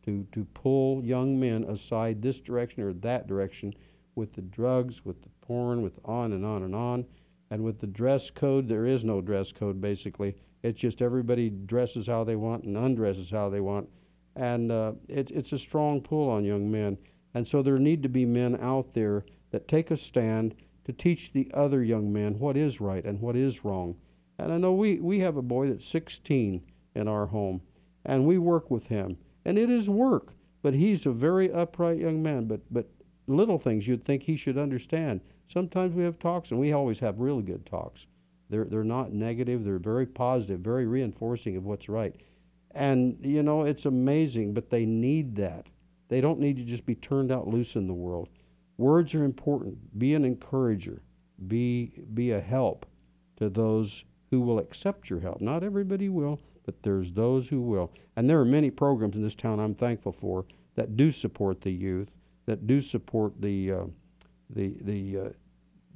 [0.07, 3.75] to, to pull young men aside this direction or that direction
[4.15, 7.05] with the drugs, with the porn, with on and on and on.
[7.51, 10.37] And with the dress code, there is no dress code basically.
[10.63, 13.89] It's just everybody dresses how they want and undresses how they want.
[14.35, 16.99] And uh, it, it's a strong pull on young men.
[17.35, 20.55] And so there need to be men out there that take a stand
[20.85, 23.97] to teach the other young men what is right and what is wrong.
[24.39, 26.63] And I know we, we have a boy that's 16
[26.95, 27.61] in our home,
[28.05, 29.17] and we work with him.
[29.47, 32.47] And it is work, but he's a very upright young man.
[32.47, 32.89] But, but
[33.29, 35.21] little things you'd think he should understand.
[35.47, 38.09] Sometimes we have talks, and we always have really good talks.
[38.51, 42.17] They're, they're not negative, they're very positive, very reinforcing of what's right.
[42.73, 45.69] And, you know, it's amazing, but they need that.
[46.09, 48.29] They don't need to just be turned out loose in the world.
[48.79, 49.97] Words are important.
[49.97, 51.03] Be an encourager,
[51.47, 52.85] be, be a help
[53.37, 55.41] to those who will accept your help.
[55.41, 57.93] Not everybody will, but there's those who will.
[58.17, 60.45] And there are many programs in this town I'm thankful for
[60.75, 62.11] that do support the youth
[62.47, 63.85] that do support the uh,
[64.51, 65.29] the the uh,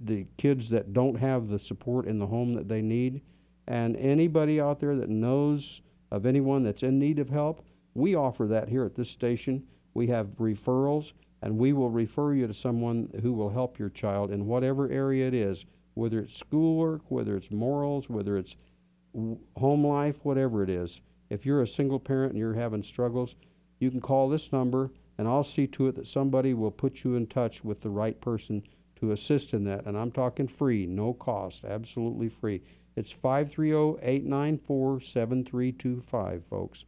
[0.02, 3.22] the kids that don't have the support in the home that they need.
[3.68, 7.64] And anybody out there that knows of anyone that's in need of help,
[7.94, 9.62] we offer that here at this station.
[9.94, 11.12] We have referrals,
[11.42, 15.28] and we will refer you to someone who will help your child in whatever area
[15.28, 15.64] it is,
[15.94, 18.56] whether it's schoolwork, whether it's morals, whether it's
[19.14, 21.00] home life, whatever it is.
[21.28, 23.34] If you're a single parent and you're having struggles,
[23.78, 24.90] you can call this number
[25.20, 28.18] and I'll see to it that somebody will put you in touch with the right
[28.22, 28.62] person
[28.96, 29.84] to assist in that.
[29.84, 32.62] And I'm talking free, no cost, absolutely free.
[32.96, 36.84] It's 530 894 7325, folks.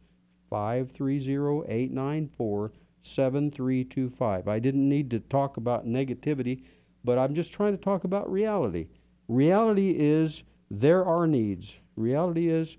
[0.49, 2.71] 530 894
[3.03, 4.47] 7325.
[4.47, 6.63] I didn't need to talk about negativity,
[7.03, 8.87] but I'm just trying to talk about reality.
[9.27, 11.75] Reality is there are needs.
[11.95, 12.77] Reality is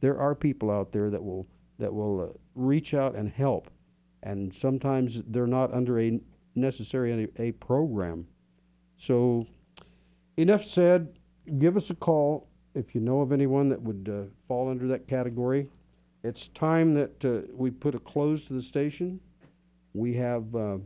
[0.00, 1.46] there are people out there that will
[1.78, 3.70] that will uh, reach out and help
[4.26, 6.20] and sometimes they're not under a
[6.54, 8.26] necessary a program.
[8.98, 9.46] So,
[10.36, 11.18] enough said.
[11.58, 15.06] Give us a call if you know of anyone that would uh, fall under that
[15.06, 15.68] category.
[16.24, 19.20] It's time that uh, we put a close to the station.
[19.94, 20.78] We have uh,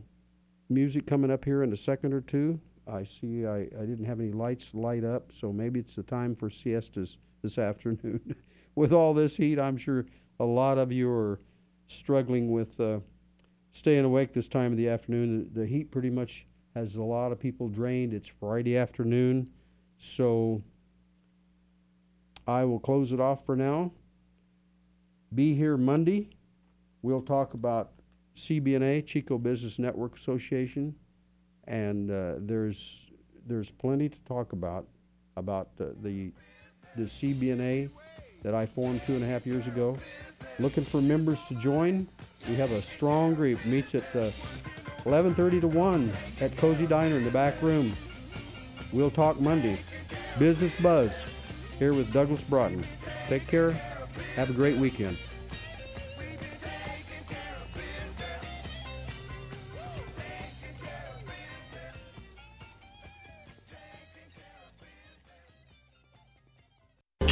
[0.69, 2.59] music coming up here in a second or two.
[2.87, 6.35] I see I, I didn't have any lights light up, so maybe it's the time
[6.35, 8.35] for siestas this afternoon.
[8.75, 10.05] with all this heat, I'm sure
[10.39, 11.39] a lot of you are
[11.87, 12.99] struggling with uh,
[13.73, 15.49] staying awake this time of the afternoon.
[15.53, 18.13] The, heat pretty much has a lot of people drained.
[18.13, 19.49] It's Friday afternoon,
[19.97, 20.63] so
[22.47, 23.91] I will close it off for now.
[25.33, 26.29] Be here Monday.
[27.01, 27.91] We'll talk about
[28.35, 30.95] CBNA, Chico Business Network Association,
[31.67, 33.09] and uh, there's
[33.47, 34.87] there's plenty to talk about
[35.37, 36.31] about uh, the
[36.95, 37.89] the CBNA
[38.43, 39.97] that I formed two and a half years ago.
[40.59, 42.07] Looking for members to join.
[42.47, 43.63] We have a strong group.
[43.65, 44.31] Meets at uh,
[45.03, 46.11] 11:30 to 1
[46.41, 47.93] at Cozy Diner in the back room.
[48.91, 49.79] We'll talk Monday.
[50.37, 51.11] Business Buzz
[51.79, 52.83] here with Douglas Broughton.
[53.27, 53.71] Take care.
[54.35, 55.17] Have a great weekend.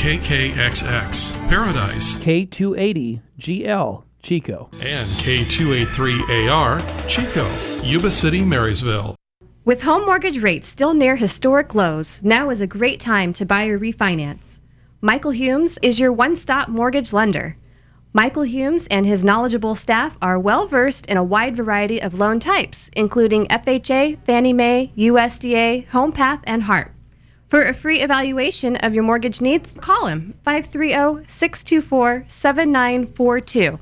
[0.10, 7.47] KKXX, Paradise, K280, GL, Chico, and K283AR, Chico,
[7.88, 9.14] Yuba City, Marysville.
[9.66, 13.68] With home mortgage rates still near historic lows, now is a great time to buy
[13.68, 14.60] or refinance.
[14.99, 17.55] Michael Humes is your one-stop mortgage lender.
[18.12, 22.39] Michael Humes and his knowledgeable staff are well versed in a wide variety of loan
[22.39, 26.95] types, including FHA, Fannie Mae, USDA, HomePath, and HARP.
[27.50, 33.80] For a free evaluation of your mortgage needs, call him 530 624 7942.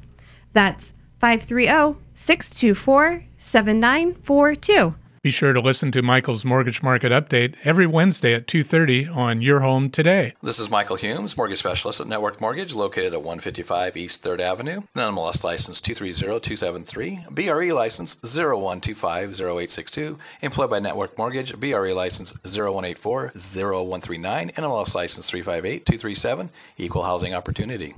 [0.54, 4.96] That's 530 624 7942.
[5.22, 9.62] Be sure to listen to Michael's Mortgage Market Update every Wednesday at 2:30 on Your
[9.62, 10.34] Home Today.
[10.44, 14.82] This is Michael Humes, mortgage specialist at Network Mortgage, located at 155 East 3rd Avenue.
[14.96, 25.28] NMLS license 230273, BRE license 01250862, employed by Network Mortgage, BRE license 01840139, NMLS license
[25.30, 27.96] 358237, equal housing opportunity.